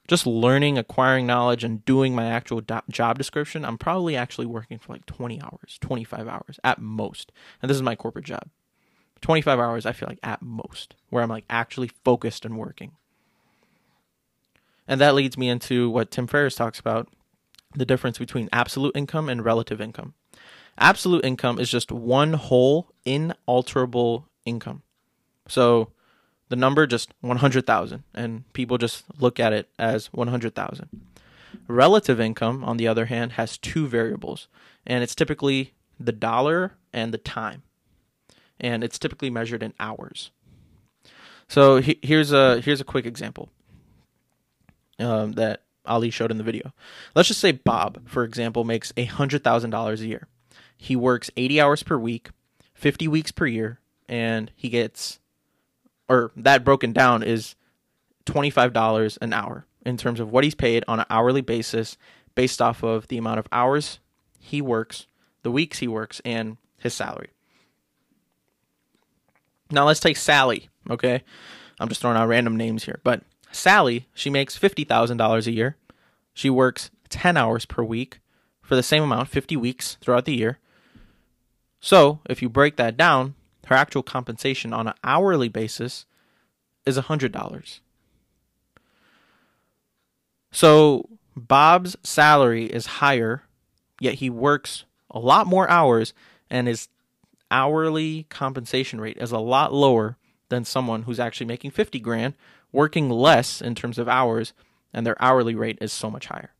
just 0.09 0.27
learning, 0.27 0.77
acquiring 0.77 1.25
knowledge, 1.25 1.63
and 1.63 1.85
doing 1.85 2.13
my 2.13 2.25
actual 2.25 2.59
do- 2.59 2.81
job 2.89 3.17
description, 3.17 3.63
I'm 3.63 3.77
probably 3.77 4.17
actually 4.17 4.47
working 4.47 4.77
for 4.77 4.91
like 4.91 5.05
20 5.05 5.41
hours, 5.41 5.77
25 5.79 6.27
hours 6.27 6.59
at 6.65 6.81
most. 6.81 7.31
And 7.61 7.69
this 7.69 7.77
is 7.77 7.81
my 7.81 7.95
corporate 7.95 8.25
job. 8.25 8.49
25 9.21 9.57
hours, 9.57 9.85
I 9.85 9.93
feel 9.93 10.09
like 10.09 10.19
at 10.21 10.41
most, 10.41 10.95
where 11.11 11.23
I'm 11.23 11.29
like 11.29 11.45
actually 11.49 11.91
focused 12.03 12.43
and 12.43 12.57
working. 12.57 12.91
And 14.85 14.99
that 14.99 15.15
leads 15.15 15.37
me 15.37 15.47
into 15.47 15.89
what 15.89 16.11
Tim 16.11 16.27
Ferriss 16.27 16.55
talks 16.55 16.77
about 16.81 17.07
the 17.75 17.85
difference 17.85 18.17
between 18.17 18.49
absolute 18.51 18.95
income 18.95 19.29
and 19.29 19.43
relative 19.43 19.81
income. 19.81 20.13
Absolute 20.77 21.23
income 21.23 21.59
is 21.59 21.69
just 21.69 21.91
one 21.91 22.33
whole, 22.33 22.91
inalterable 23.05 24.27
income. 24.45 24.83
So 25.47 25.91
the 26.49 26.55
number 26.55 26.85
just 26.85 27.13
100,000 27.21 28.03
and 28.13 28.53
people 28.53 28.77
just 28.77 29.03
look 29.19 29.39
at 29.39 29.53
it 29.53 29.69
as 29.79 30.07
100,000. 30.07 31.01
Relative 31.67 32.19
income 32.19 32.63
on 32.63 32.77
the 32.77 32.87
other 32.87 33.05
hand 33.05 33.33
has 33.33 33.57
two 33.57 33.87
variables 33.87 34.47
and 34.85 35.03
it's 35.03 35.15
typically 35.15 35.73
the 35.99 36.11
dollar 36.11 36.73
and 36.93 37.13
the 37.13 37.17
time. 37.17 37.63
And 38.59 38.83
it's 38.83 38.99
typically 38.99 39.29
measured 39.29 39.63
in 39.63 39.73
hours. 39.79 40.31
So 41.47 41.77
he, 41.77 41.99
here's 42.01 42.31
a 42.31 42.61
here's 42.61 42.81
a 42.81 42.85
quick 42.85 43.05
example 43.05 43.49
um, 44.99 45.33
that 45.33 45.63
Ali 45.87 46.09
showed 46.09 46.31
in 46.31 46.37
the 46.37 46.43
video. 46.43 46.73
Let's 47.15 47.27
just 47.27 47.39
say 47.39 47.51
Bob, 47.51 48.07
for 48.07 48.23
example, 48.23 48.63
makes 48.63 48.93
hundred 48.97 49.43
thousand 49.43 49.69
dollars 49.69 50.01
a 50.01 50.07
year. 50.07 50.27
He 50.77 50.95
works 50.95 51.31
eighty 51.37 51.59
hours 51.59 51.83
per 51.83 51.97
week, 51.97 52.29
fifty 52.73 53.07
weeks 53.07 53.31
per 53.31 53.45
year, 53.45 53.79
and 54.07 54.51
he 54.55 54.69
gets 54.69 55.19
or 56.07 56.31
that 56.35 56.63
broken 56.63 56.93
down 56.93 57.23
is 57.23 57.55
$25 58.25 59.17
an 59.21 59.33
hour 59.33 59.65
in 59.85 59.97
terms 59.97 60.19
of 60.19 60.31
what 60.31 60.43
he's 60.43 60.55
paid 60.55 60.83
on 60.87 60.99
an 60.99 61.05
hourly 61.09 61.41
basis 61.41 61.97
based 62.33 62.61
off 62.61 62.83
of 62.83 63.07
the 63.07 63.17
amount 63.17 63.39
of 63.39 63.47
hours 63.51 63.99
he 64.39 64.61
works, 64.61 65.07
the 65.43 65.51
weeks 65.51 65.79
he 65.79 65.87
works, 65.87 66.21
and 66.25 66.57
his 66.77 66.93
salary. 66.93 67.29
Now 69.71 69.85
let's 69.85 69.99
take 69.99 70.17
Sally, 70.17 70.69
okay? 70.89 71.23
I'm 71.79 71.89
just 71.89 72.01
throwing 72.01 72.17
out 72.17 72.27
random 72.27 72.55
names 72.55 72.83
here, 72.83 72.99
but 73.03 73.23
Sally, 73.55 74.07
she 74.13 74.29
makes 74.29 74.57
$50,000 74.57 75.47
a 75.47 75.51
year. 75.51 75.77
She 76.33 76.49
works 76.49 76.91
10 77.09 77.37
hours 77.37 77.65
per 77.65 77.83
week 77.83 78.19
for 78.61 78.75
the 78.75 78.83
same 78.83 79.03
amount, 79.03 79.29
50 79.29 79.55
weeks 79.55 79.97
throughout 80.01 80.25
the 80.25 80.35
year. 80.35 80.59
So, 81.79 82.19
if 82.29 82.41
you 82.41 82.49
break 82.49 82.77
that 82.77 82.97
down, 82.97 83.35
her 83.67 83.75
actual 83.75 84.03
compensation 84.03 84.73
on 84.73 84.87
an 84.87 84.93
hourly 85.03 85.49
basis 85.49 86.05
is 86.85 86.97
$100. 86.97 87.79
So 90.51 91.09
Bob's 91.35 91.97
salary 92.01 92.65
is 92.65 92.85
higher, 92.85 93.43
yet 93.99 94.15
he 94.15 94.29
works 94.29 94.85
a 95.11 95.19
lot 95.19 95.47
more 95.47 95.69
hours, 95.69 96.13
and 96.49 96.67
his 96.67 96.87
hourly 97.51 98.25
compensation 98.29 99.01
rate 99.01 99.17
is 99.17 99.31
a 99.31 99.39
lot 99.39 99.73
lower 99.73 100.17
than 100.49 100.63
someone 100.63 101.03
who's 101.03 101.19
actually 101.19 101.47
making 101.47 101.71
50 101.71 101.99
grand, 101.99 102.35
working 102.75 103.09
less 103.09 103.61
in 103.61 103.73
terms 103.73 103.97
of 103.97 104.07
hours, 104.07 104.53
and 104.93 105.05
their 105.05 105.21
hourly 105.21 105.55
rate 105.55 105.77
is 105.81 105.91
so 105.91 106.11
much 106.11 106.27
higher. 106.27 106.51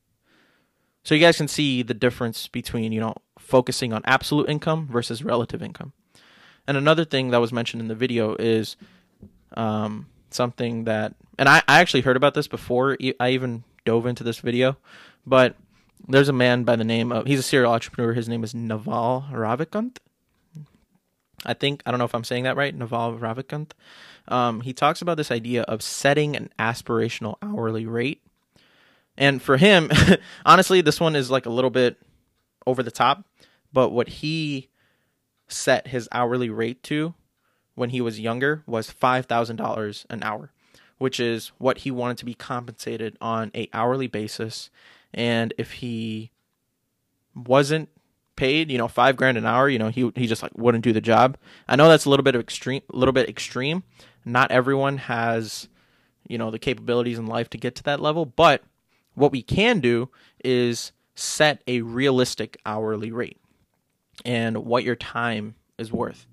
So 1.04 1.13
you 1.13 1.21
guys 1.21 1.38
can 1.38 1.47
see 1.47 1.84
the 1.84 1.93
difference 1.93 2.47
between, 2.47 2.91
you 2.91 2.99
know, 2.99 3.13
focusing 3.38 3.93
on 3.93 4.01
absolute 4.06 4.49
income 4.49 4.88
versus 4.88 5.23
relative 5.23 5.62
income. 5.62 5.93
And 6.67 6.78
another 6.78 7.06
thing 7.06 7.30
that 7.30 7.39
was 7.39 7.54
mentioned 7.54 7.82
in 7.82 7.88
the 7.88 7.95
video 7.95 8.36
is 8.36 8.75
um, 9.56 10.08
something 10.32 10.86
that, 10.86 11.13
and 11.38 11.47
I, 11.47 11.62
I 11.67 11.80
actually 11.80 12.01
heard 12.01 12.17
about 12.17 12.34
this 12.34 12.47
before 12.47 12.97
I 13.19 13.30
even 13.30 13.63
dove 13.86 14.08
into 14.08 14.23
this 14.23 14.39
video, 14.39 14.78
but 15.28 15.56
there's 16.08 16.30
a 16.30 16.34
man 16.34 16.63
by 16.63 16.75
the 16.75 16.84
name 16.84 17.12
of 17.12 17.28
he's 17.28 17.39
a 17.39 17.43
serial 17.43 17.71
entrepreneur. 17.71 18.13
His 18.13 18.28
name 18.28 18.43
is 18.43 18.56
Naval 18.56 19.25
Ravikant. 19.32 19.97
I 21.45 21.54
think 21.54 21.84
I 21.86 21.91
don't 21.91 21.99
know 21.99 22.06
if 22.06 22.15
I'm 22.15 22.23
saying 22.23 22.43
that 22.45 22.58
right. 22.58 22.73
Naval 22.73 23.17
Ravikant. 23.17 23.71
Um, 24.28 24.62
he 24.62 24.74
talks 24.74 25.02
about 25.02 25.18
this 25.18 25.32
idea 25.32 25.64
of 25.64 25.82
setting 25.82 26.36
an 26.36 26.50
aspirational 26.58 27.36
hourly 27.42 27.86
rate, 27.86 28.22
and 29.18 29.42
for 29.42 29.58
him, 29.58 29.92
honestly, 30.46 30.82
this 30.82 31.00
one 31.00 31.16
is 31.16 31.32
like 31.32 31.46
a 31.46 31.52
little 31.52 31.70
bit 31.70 31.98
over 32.66 32.84
the 32.84 32.92
top. 32.92 33.26
But 33.72 33.90
what 33.90 34.08
he 34.08 34.70
set 35.48 35.88
his 35.88 36.08
hourly 36.12 36.50
rate 36.50 36.82
to 36.84 37.14
when 37.76 37.90
he 37.90 38.02
was 38.02 38.20
younger 38.20 38.64
was 38.66 38.90
five 38.90 39.26
thousand 39.26 39.58
dollars 39.58 40.06
an 40.10 40.24
hour, 40.24 40.52
which 40.98 41.20
is 41.20 41.50
what 41.58 41.80
he 41.80 41.92
wanted 41.92 42.18
to 42.20 42.26
be 42.26 42.34
compensated 42.34 43.18
on 43.22 43.52
a 43.54 43.70
hourly 43.74 44.08
basis. 44.08 44.70
And 45.14 45.54
if 45.58 45.74
he 45.74 46.32
wasn't 47.36 47.90
paid, 48.36 48.72
you 48.72 48.78
know, 48.78 48.88
five 48.88 49.16
grand 49.16 49.38
an 49.38 49.46
hour, 49.46 49.70
you 49.70 49.80
know, 49.80 49.90
he 49.90 50.12
he 50.16 50.28
just 50.28 50.44
like 50.44 50.58
wouldn't 50.58 50.84
do 50.84 50.94
the 50.94 51.02
job. 51.02 51.38
I 51.68 51.76
know 51.76 51.90
that's 51.90 52.06
a 52.06 52.10
little 52.10 52.24
bit 52.24 52.36
of 52.36 52.42
extreme, 52.42 52.82
a 52.94 52.98
little 52.98 53.14
bit 53.14 53.30
extreme. 53.30 53.84
Not 54.26 54.52
everyone 54.52 54.98
has, 54.98 55.70
you 56.28 56.38
know, 56.38 56.52
the 56.52 56.60
capabilities 56.60 57.20
in 57.20 57.28
life 57.28 57.50
to 57.52 57.58
get 57.58 57.76
to 57.76 57.84
that 57.84 58.02
level, 58.02 58.26
but 58.26 58.64
what 59.14 59.32
we 59.32 59.42
can 59.42 59.80
do 59.80 60.10
is 60.44 60.92
set 61.16 61.62
a 61.68 61.82
realistic 61.82 62.58
hourly 62.66 63.12
rate 63.12 63.40
and 64.26 64.66
what 64.66 64.84
your 64.84 64.96
time 64.96 65.56
is 65.78 65.92
worth. 65.92 66.26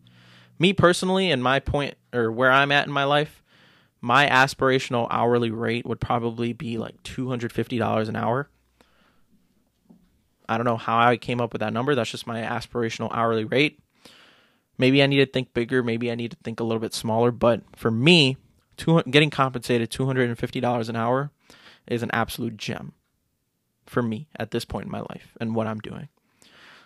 Me 0.59 0.73
personally, 0.73 1.31
and 1.31 1.43
my 1.43 1.59
point 1.61 1.95
or 2.13 2.31
where 2.31 2.51
I'm 2.51 2.73
at 2.73 2.87
in 2.87 2.93
my 2.93 3.05
life, 3.05 3.43
my 4.01 4.27
aspirational 4.27 5.07
hourly 5.11 5.51
rate 5.51 5.87
would 5.87 6.01
probably 6.01 6.53
be 6.53 6.79
like 6.79 7.03
$250 7.03 8.09
an 8.09 8.17
hour. 8.17 8.49
I 10.49 10.57
don't 10.57 10.67
know 10.67 10.77
how 10.77 10.99
I 10.99 11.17
came 11.17 11.41
up 11.41 11.53
with 11.53 11.61
that 11.61 11.73
number. 11.73 11.95
That's 11.95 12.11
just 12.11 12.27
my 12.27 12.43
aspirational 12.43 13.11
hourly 13.13 13.45
rate. 13.45 13.82
Maybe 14.79 15.03
I 15.03 15.07
need 15.07 15.19
to 15.19 15.27
think 15.27 15.55
bigger. 15.55 15.83
Maybe 15.83 16.11
I 16.11 16.15
need 16.15 16.33
to 16.33 16.37
think 16.43 16.61
a 16.61 16.65
little 16.65 16.81
bit 16.81 16.95
smaller. 16.95 17.31
But 17.31 17.63
for 17.77 17.91
me, 17.91 18.37
two, 18.77 19.03
getting 19.03 19.31
compensated 19.31 19.91
$250 19.91 20.89
an 20.89 20.97
hour 20.97 21.31
is 21.87 22.03
an 22.03 22.11
absolute 22.13 22.57
gem 22.57 22.93
for 23.87 24.03
me 24.03 24.29
at 24.37 24.51
this 24.51 24.65
point 24.65 24.87
in 24.87 24.93
my 24.93 25.01
life 25.01 25.37
and 25.41 25.55
what 25.55 25.67
I'm 25.67 25.81
doing. 25.81 26.09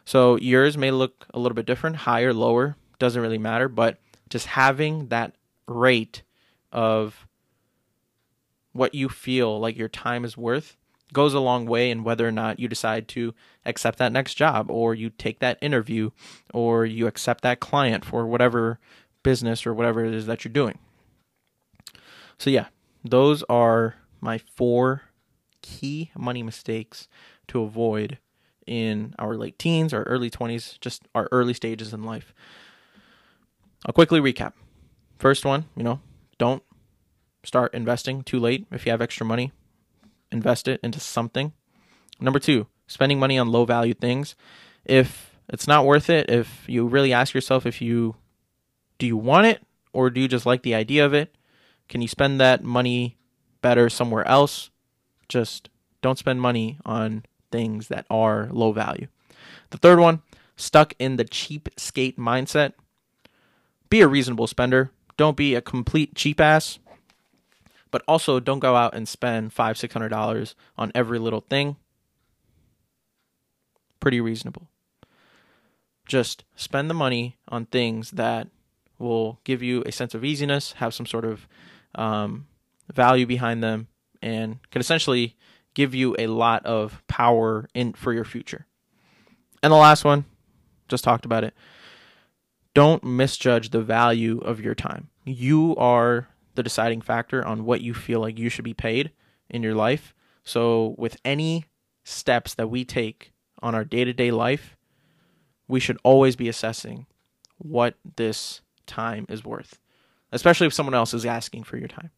So 0.05 0.37
yours 0.37 0.77
may 0.79 0.91
look 0.91 1.27
a 1.35 1.39
little 1.39 1.55
bit 1.55 1.67
different, 1.67 1.97
higher, 1.97 2.33
lower, 2.33 2.77
doesn't 2.99 3.21
really 3.21 3.39
matter, 3.39 3.69
but 3.69 3.99
just 4.29 4.47
having 4.47 5.09
that 5.09 5.35
rate 5.67 6.23
of 6.73 7.27
what 8.73 8.95
you 8.95 9.09
feel 9.09 9.59
like 9.59 9.77
your 9.77 9.89
time 9.89 10.25
is 10.25 10.37
worth 10.37 10.77
goes 11.13 11.35
a 11.35 11.41
long 11.41 11.67
way 11.67 11.91
in 11.91 12.05
whether 12.05 12.27
or 12.27 12.33
not 12.33 12.59
you 12.59 12.69
decide 12.69 13.09
to 13.09 13.35
accept 13.65 13.99
that 13.99 14.13
next 14.13 14.35
job 14.35 14.71
or 14.71 14.95
you 14.95 15.11
take 15.11 15.39
that 15.39 15.59
interview 15.61 16.11
or 16.53 16.85
you 16.85 17.07
accept 17.07 17.43
that 17.43 17.61
client 17.61 18.05
for 18.05 18.27
whatever 18.27 18.79
business 19.23 19.67
or 19.67 19.75
whatever 19.75 20.05
it 20.05 20.15
is 20.15 20.27
that 20.27 20.45
you're 20.45 20.53
doing. 20.53 20.79
So, 22.39 22.51
yeah, 22.51 22.67
those 23.05 23.43
are 23.45 23.97
my 24.21 24.39
four 24.39 25.03
key 25.63 26.11
money 26.17 26.43
mistakes 26.43 27.09
to 27.49 27.63
avoid 27.63 28.19
in 28.67 29.15
our 29.19 29.37
late 29.37 29.59
teens, 29.59 29.95
our 29.95 30.03
early 30.03 30.31
20s, 30.31 30.79
just 30.81 31.03
our 31.15 31.29
early 31.31 31.55
stages 31.55 31.93
in 31.93 32.03
life. 32.03 32.35
I'll 33.85 33.93
quickly 33.93 34.21
recap. 34.21 34.53
First 35.19 35.45
one, 35.45 35.67
you 35.77 35.83
know, 35.83 36.01
don't 36.39 36.63
start 37.45 37.73
investing 37.75 38.23
too 38.23 38.41
late. 38.41 38.67
If 38.73 38.85
you 38.85 38.91
have 38.91 39.01
extra 39.01 39.25
money, 39.25 39.53
invest 40.31 40.69
it 40.69 40.81
into 40.83 41.01
something. 41.01 41.53
Number 42.21 42.39
two, 42.39 42.67
spending 42.87 43.19
money 43.19 43.39
on 43.39 43.49
low 43.49 43.65
value 43.65 43.95
things. 43.95 44.35
If 44.85 45.37
it's 45.49 45.67
not 45.67 45.85
worth 45.85 46.11
it, 46.11 46.31
if 46.31 46.65
you 46.67 46.87
really 46.87 47.13
ask 47.13 47.35
yourself 47.35 47.67
if 47.67 47.81
you 47.81 48.17
do 48.99 49.07
you 49.07 49.17
want 49.17 49.47
it 49.47 49.63
or 49.93 50.11
do 50.11 50.21
you 50.21 50.29
just 50.29 50.47
like 50.47 50.63
the 50.63 50.75
idea 50.75 51.05
of 51.05 51.15
it? 51.15 51.35
Can 51.89 52.01
you 52.03 52.09
spend 52.09 52.41
that 52.41 52.65
money 52.65 53.17
better 53.63 53.89
somewhere 53.89 54.27
else? 54.27 54.71
Just 55.29 55.69
don't 56.03 56.19
spend 56.19 56.41
money 56.41 56.79
on 56.85 57.25
things 57.51 57.89
that 57.89 58.07
are 58.11 58.49
low 58.53 58.73
value. 58.73 59.07
The 59.71 59.79
third 59.79 59.99
one, 59.99 60.23
stuck 60.57 60.95
in 60.99 61.17
the 61.17 61.25
cheap 61.25 61.69
skate 61.77 62.19
mindset. 62.19 62.73
Be 63.89 64.01
a 64.01 64.09
reasonable 64.09 64.47
spender. 64.47 64.91
Don't 65.17 65.37
be 65.37 65.55
a 65.55 65.61
complete 65.61 66.15
cheap 66.15 66.41
ass. 66.41 66.79
But 67.91 68.03
also 68.09 68.41
don't 68.41 68.59
go 68.59 68.77
out 68.77 68.95
and 68.95 69.09
spend 69.09 69.53
five, 69.53 69.79
six 69.79 69.93
hundred 69.93 70.09
dollars 70.09 70.55
on 70.77 70.93
every 70.95 71.19
little 71.19 71.41
thing. 71.41 71.77
Pretty 74.01 74.21
reasonable. 74.21 74.69
Just 76.07 76.45
spend 76.55 76.91
the 76.91 76.95
money 76.95 77.37
on 77.49 77.67
things 77.67 78.13
that 78.13 78.49
will 78.99 79.41
give 79.45 79.63
you 79.63 79.83
a 79.87 79.93
sense 79.93 80.15
of 80.15 80.25
easiness, 80.25 80.73
have 80.73 80.95
some 80.95 81.07
sort 81.07 81.25
of 81.25 81.49
um, 81.95 82.47
value 82.93 83.27
behind 83.27 83.63
them, 83.63 83.89
and 84.23 84.59
can 84.71 84.81
essentially 84.81 85.37
give 85.75 85.95
you 85.95 86.17
a 86.19 86.27
lot 86.27 86.65
of 86.65 87.03
power 87.07 87.69
in 87.75 87.93
for 87.93 88.13
your 88.13 88.25
future. 88.25 88.67
And 89.63 89.73
the 89.73 89.77
last 89.77 90.05
one, 90.05 90.25
just 90.89 91.05
talked 91.05 91.25
about 91.25 91.45
it. 91.45 91.55
Don't 92.75 93.03
misjudge 93.03 93.71
the 93.71 93.83
value 93.83 94.39
of 94.39 94.61
your 94.61 94.75
time. 94.75 95.09
You 95.25 95.75
are 95.77 96.29
the 96.57 96.63
deciding 96.63 97.01
factor 97.01 97.45
on 97.45 97.65
what 97.65 97.81
you 97.81 97.95
feel 97.95 98.21
like 98.21 98.39
you 98.39 98.49
should 98.49 98.65
be 98.65 98.75
paid 98.75 99.13
in 99.49 99.63
your 99.63 99.75
life. 99.75 100.15
So, 100.45 100.95
with 100.99 101.17
any 101.25 101.67
steps 102.05 102.55
that 102.55 102.71
we 102.71 102.85
take 102.85 103.33
on 103.63 103.75
our 103.75 103.85
day 103.85 104.05
to 104.05 104.13
day 104.13 104.31
life, 104.31 104.77
we 105.69 105.81
should 105.81 105.99
always 106.05 106.37
be 106.37 106.49
assessing 106.49 107.07
what 107.59 107.95
this 108.17 108.61
time 108.87 109.27
is 109.29 109.45
worth, 109.45 109.81
especially 110.33 110.67
if 110.67 110.75
someone 110.75 110.95
else 110.95 111.15
is 111.15 111.27
asking 111.27 111.65
for 111.65 111.77
your 111.77 111.89
time. 111.89 112.11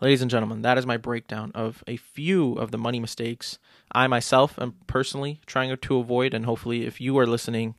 Ladies 0.00 0.22
and 0.22 0.30
gentlemen, 0.30 0.62
that 0.62 0.78
is 0.78 0.86
my 0.86 0.96
breakdown 0.96 1.52
of 1.54 1.84
a 1.86 1.96
few 1.96 2.54
of 2.54 2.72
the 2.72 2.78
money 2.78 2.98
mistakes 2.98 3.58
I 3.92 4.08
myself 4.08 4.58
am 4.58 4.74
personally 4.88 5.40
trying 5.46 5.76
to 5.76 5.98
avoid, 5.98 6.34
and 6.34 6.44
hopefully, 6.44 6.84
if 6.86 7.00
you 7.00 7.16
are 7.18 7.26
listening, 7.26 7.76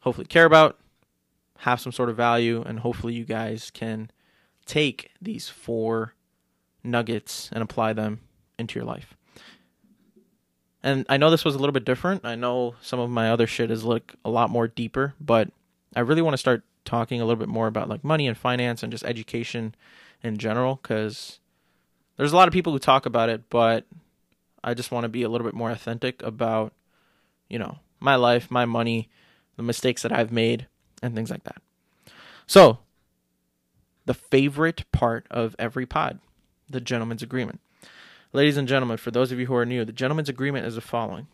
hopefully 0.00 0.26
care 0.26 0.46
about, 0.46 0.78
have 1.58 1.80
some 1.80 1.92
sort 1.92 2.08
of 2.08 2.16
value, 2.16 2.62
and 2.64 2.80
hopefully, 2.80 3.12
you 3.12 3.24
guys 3.24 3.70
can 3.70 4.10
take 4.66 5.10
these 5.20 5.48
four 5.48 6.14
nuggets 6.82 7.50
and 7.52 7.62
apply 7.62 7.92
them 7.92 8.20
into 8.58 8.78
your 8.78 8.86
life. 8.86 9.14
And 10.82 11.06
I 11.08 11.16
know 11.16 11.30
this 11.30 11.44
was 11.44 11.54
a 11.54 11.58
little 11.58 11.72
bit 11.72 11.86
different. 11.86 12.24
I 12.24 12.34
know 12.34 12.74
some 12.82 13.00
of 13.00 13.08
my 13.08 13.30
other 13.30 13.46
shit 13.46 13.70
is 13.70 13.84
like 13.84 14.14
a 14.24 14.30
lot 14.30 14.50
more 14.50 14.68
deeper, 14.68 15.14
but 15.18 15.48
I 15.96 16.00
really 16.00 16.22
want 16.22 16.34
to 16.34 16.38
start 16.38 16.62
talking 16.84 17.20
a 17.20 17.24
little 17.24 17.38
bit 17.38 17.48
more 17.48 17.66
about 17.66 17.88
like 17.88 18.04
money 18.04 18.26
and 18.26 18.36
finance 18.36 18.82
and 18.82 18.92
just 18.92 19.04
education 19.04 19.74
in 20.22 20.36
general 20.36 20.78
because 20.82 21.38
there's 22.16 22.32
a 22.32 22.36
lot 22.36 22.48
of 22.48 22.52
people 22.52 22.72
who 22.72 22.78
talk 22.78 23.06
about 23.06 23.30
it, 23.30 23.48
but 23.48 23.86
I 24.62 24.74
just 24.74 24.90
want 24.90 25.04
to 25.04 25.08
be 25.08 25.22
a 25.22 25.28
little 25.28 25.46
bit 25.46 25.54
more 25.54 25.70
authentic 25.70 26.22
about, 26.22 26.74
you 27.48 27.58
know, 27.58 27.78
my 27.98 28.16
life, 28.16 28.50
my 28.50 28.66
money, 28.66 29.08
the 29.56 29.62
mistakes 29.62 30.02
that 30.02 30.12
I've 30.12 30.32
made, 30.32 30.66
and 31.02 31.14
things 31.14 31.30
like 31.30 31.44
that. 31.44 31.62
So, 32.46 32.78
the 34.06 34.14
favorite 34.14 34.84
part 34.92 35.26
of 35.30 35.56
every 35.58 35.86
pod, 35.86 36.18
the 36.68 36.80
gentleman's 36.80 37.22
agreement. 37.22 37.60
Ladies 38.32 38.56
and 38.56 38.66
gentlemen, 38.68 38.96
for 38.96 39.10
those 39.10 39.30
of 39.30 39.38
you 39.38 39.46
who 39.46 39.54
are 39.54 39.66
new, 39.66 39.84
the 39.84 39.92
gentleman's 39.92 40.28
agreement 40.28 40.66
is 40.66 40.74
the 40.74 40.80
following. 40.80 41.28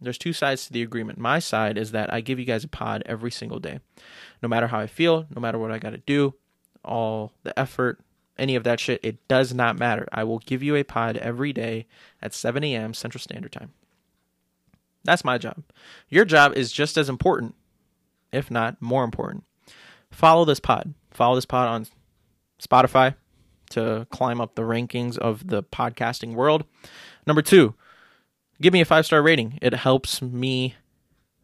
There's 0.00 0.18
two 0.18 0.32
sides 0.32 0.66
to 0.66 0.72
the 0.72 0.82
agreement. 0.82 1.18
My 1.18 1.38
side 1.38 1.78
is 1.78 1.92
that 1.92 2.12
I 2.12 2.20
give 2.20 2.38
you 2.38 2.44
guys 2.44 2.64
a 2.64 2.68
pod 2.68 3.02
every 3.06 3.30
single 3.30 3.58
day. 3.58 3.80
No 4.42 4.48
matter 4.48 4.68
how 4.68 4.78
I 4.78 4.86
feel, 4.86 5.26
no 5.34 5.40
matter 5.40 5.58
what 5.58 5.72
I 5.72 5.78
got 5.78 5.90
to 5.90 5.98
do, 5.98 6.34
all 6.84 7.32
the 7.42 7.58
effort, 7.58 8.00
any 8.38 8.54
of 8.56 8.64
that 8.64 8.80
shit. 8.80 9.00
It 9.02 9.26
does 9.28 9.54
not 9.54 9.78
matter. 9.78 10.08
I 10.12 10.24
will 10.24 10.40
give 10.40 10.62
you 10.62 10.76
a 10.76 10.84
pod 10.84 11.16
every 11.16 11.52
day 11.52 11.86
at 12.20 12.34
7 12.34 12.62
a.m. 12.64 12.94
Central 12.94 13.20
Standard 13.20 13.52
Time. 13.52 13.72
That's 15.04 15.24
my 15.24 15.38
job. 15.38 15.62
Your 16.08 16.24
job 16.24 16.54
is 16.54 16.72
just 16.72 16.96
as 16.96 17.08
important, 17.08 17.54
if 18.32 18.50
not 18.50 18.80
more 18.80 19.04
important. 19.04 19.44
Follow 20.10 20.44
this 20.44 20.60
pod. 20.60 20.94
Follow 21.10 21.34
this 21.34 21.46
pod 21.46 21.68
on 21.68 21.86
Spotify 22.62 23.14
to 23.70 24.06
climb 24.10 24.40
up 24.40 24.54
the 24.54 24.62
rankings 24.62 25.18
of 25.18 25.48
the 25.48 25.62
podcasting 25.62 26.34
world. 26.34 26.64
Number 27.26 27.42
two, 27.42 27.74
give 28.60 28.72
me 28.72 28.80
a 28.80 28.84
five 28.84 29.06
star 29.06 29.22
rating. 29.22 29.58
It 29.62 29.74
helps 29.74 30.22
me 30.22 30.74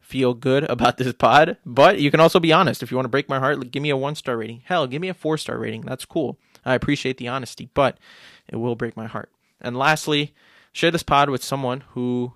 feel 0.01 0.35
good 0.35 0.65
about 0.65 0.97
this 0.97 1.13
pod, 1.13 1.57
but 1.65 2.01
you 2.01 2.11
can 2.11 2.21
also 2.21 2.41
be 2.41 2.53
honest. 2.53 2.83
If 2.83 2.91
you 2.91 2.97
want 2.97 3.05
to 3.05 3.11
break 3.11 3.29
my 3.29 3.39
heart, 3.39 3.71
give 3.71 3.83
me 3.83 3.91
a 3.91 3.97
one 3.97 4.15
star 4.15 4.37
rating. 4.37 4.63
Hell, 4.65 4.87
give 4.87 5.01
me 5.01 5.09
a 5.09 5.15
four 5.15 5.39
star 5.39 5.59
rating. 5.59 5.83
That's 5.83 6.05
cool. 6.05 6.39
I 6.65 6.75
appreciate 6.75 7.17
the 7.17 7.29
honesty, 7.29 7.71
but 7.75 7.99
it 8.49 8.57
will 8.57 8.77
break 8.77 8.97
my 8.97 9.07
heart. 9.07 9.31
And 9.61 9.77
lastly, 9.77 10.35
share 10.73 10.91
this 10.91 11.03
pod 11.03 11.31
with 11.31 11.45
someone 11.45 11.85
who 11.91 12.35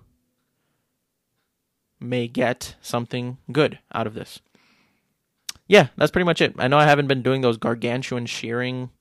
may 1.99 2.27
get 2.27 2.75
something 2.81 3.37
good 3.51 3.79
out 3.93 4.07
of 4.07 4.13
this. 4.13 4.39
Yeah, 5.67 5.87
that's 5.97 6.11
pretty 6.11 6.25
much 6.25 6.41
it. 6.41 6.55
I 6.57 6.67
know 6.67 6.77
I 6.77 6.85
haven't 6.85 7.07
been 7.07 7.21
doing 7.21 7.41
those 7.41 7.57
gargantuan 7.57 8.25
shearing 8.25 8.91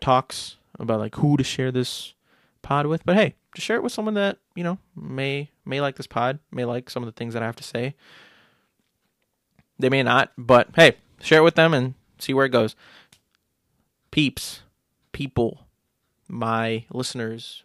talks 0.00 0.56
about 0.78 0.98
like 0.98 1.14
who 1.16 1.36
to 1.36 1.44
share 1.44 1.70
this 1.70 2.14
pod 2.62 2.86
with. 2.86 3.04
But 3.04 3.16
hey, 3.16 3.34
just 3.54 3.66
share 3.66 3.76
it 3.76 3.82
with 3.82 3.92
someone 3.92 4.14
that 4.14 4.38
you 4.54 4.64
know 4.64 4.78
may 4.96 5.50
may 5.64 5.80
like 5.80 5.96
this 5.96 6.06
pod, 6.06 6.38
may 6.50 6.64
like 6.64 6.90
some 6.90 7.02
of 7.02 7.06
the 7.06 7.12
things 7.12 7.34
that 7.34 7.42
I 7.42 7.46
have 7.46 7.56
to 7.56 7.64
say. 7.64 7.94
They 9.78 9.88
may 9.88 10.02
not, 10.02 10.32
but 10.36 10.68
hey, 10.76 10.96
share 11.20 11.38
it 11.40 11.44
with 11.44 11.54
them 11.54 11.72
and 11.72 11.94
see 12.18 12.34
where 12.34 12.46
it 12.46 12.50
goes. 12.50 12.76
Peeps, 14.10 14.62
people, 15.12 15.66
my 16.28 16.84
listeners, 16.92 17.62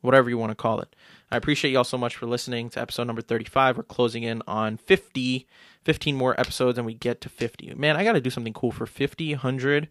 whatever 0.00 0.28
you 0.28 0.38
want 0.38 0.50
to 0.50 0.56
call 0.56 0.80
it. 0.80 0.96
I 1.30 1.36
appreciate 1.36 1.72
y'all 1.72 1.84
so 1.84 1.98
much 1.98 2.16
for 2.16 2.26
listening 2.26 2.70
to 2.70 2.80
episode 2.80 3.06
number 3.06 3.22
35. 3.22 3.76
We're 3.76 3.82
closing 3.82 4.22
in 4.22 4.42
on 4.46 4.76
50, 4.76 5.46
15 5.86 6.16
more 6.16 6.38
episodes, 6.38 6.78
and 6.78 6.84
we 6.84 6.94
get 6.94 7.20
to 7.20 7.28
50. 7.28 7.72
Man, 7.76 7.96
I 7.96 8.02
got 8.02 8.14
to 8.14 8.20
do 8.20 8.28
something 8.28 8.52
cool 8.52 8.72
for 8.72 8.86
50, 8.86 9.34
100. 9.34 9.88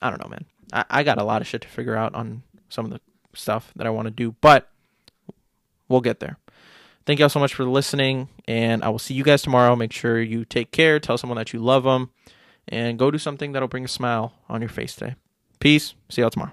I 0.00 0.08
don't 0.08 0.22
know, 0.22 0.28
man. 0.28 0.46
I, 0.72 0.84
I 0.88 1.02
got 1.02 1.18
a 1.18 1.22
lot 1.22 1.42
of 1.42 1.46
shit 1.46 1.60
to 1.60 1.68
figure 1.68 1.94
out 1.94 2.14
on 2.14 2.42
some 2.70 2.86
of 2.86 2.92
the 2.92 3.00
stuff 3.34 3.72
that 3.76 3.86
I 3.86 3.90
want 3.90 4.06
to 4.06 4.10
do, 4.10 4.34
but 4.40 4.70
we'll 5.86 6.00
get 6.00 6.18
there. 6.20 6.38
Thank 7.04 7.20
y'all 7.20 7.28
so 7.28 7.40
much 7.40 7.52
for 7.52 7.66
listening, 7.66 8.30
and 8.48 8.82
I 8.82 8.88
will 8.88 8.98
see 8.98 9.12
you 9.12 9.22
guys 9.22 9.42
tomorrow. 9.42 9.76
Make 9.76 9.92
sure 9.92 10.18
you 10.18 10.46
take 10.46 10.70
care, 10.70 10.98
tell 10.98 11.18
someone 11.18 11.36
that 11.36 11.52
you 11.52 11.58
love 11.58 11.84
them, 11.84 12.08
and 12.66 12.98
go 12.98 13.10
do 13.10 13.18
something 13.18 13.52
that'll 13.52 13.68
bring 13.68 13.84
a 13.84 13.88
smile 13.88 14.32
on 14.48 14.62
your 14.62 14.70
face 14.70 14.94
today. 14.94 15.14
Peace. 15.60 15.92
See 16.08 16.22
y'all 16.22 16.30
tomorrow. 16.30 16.52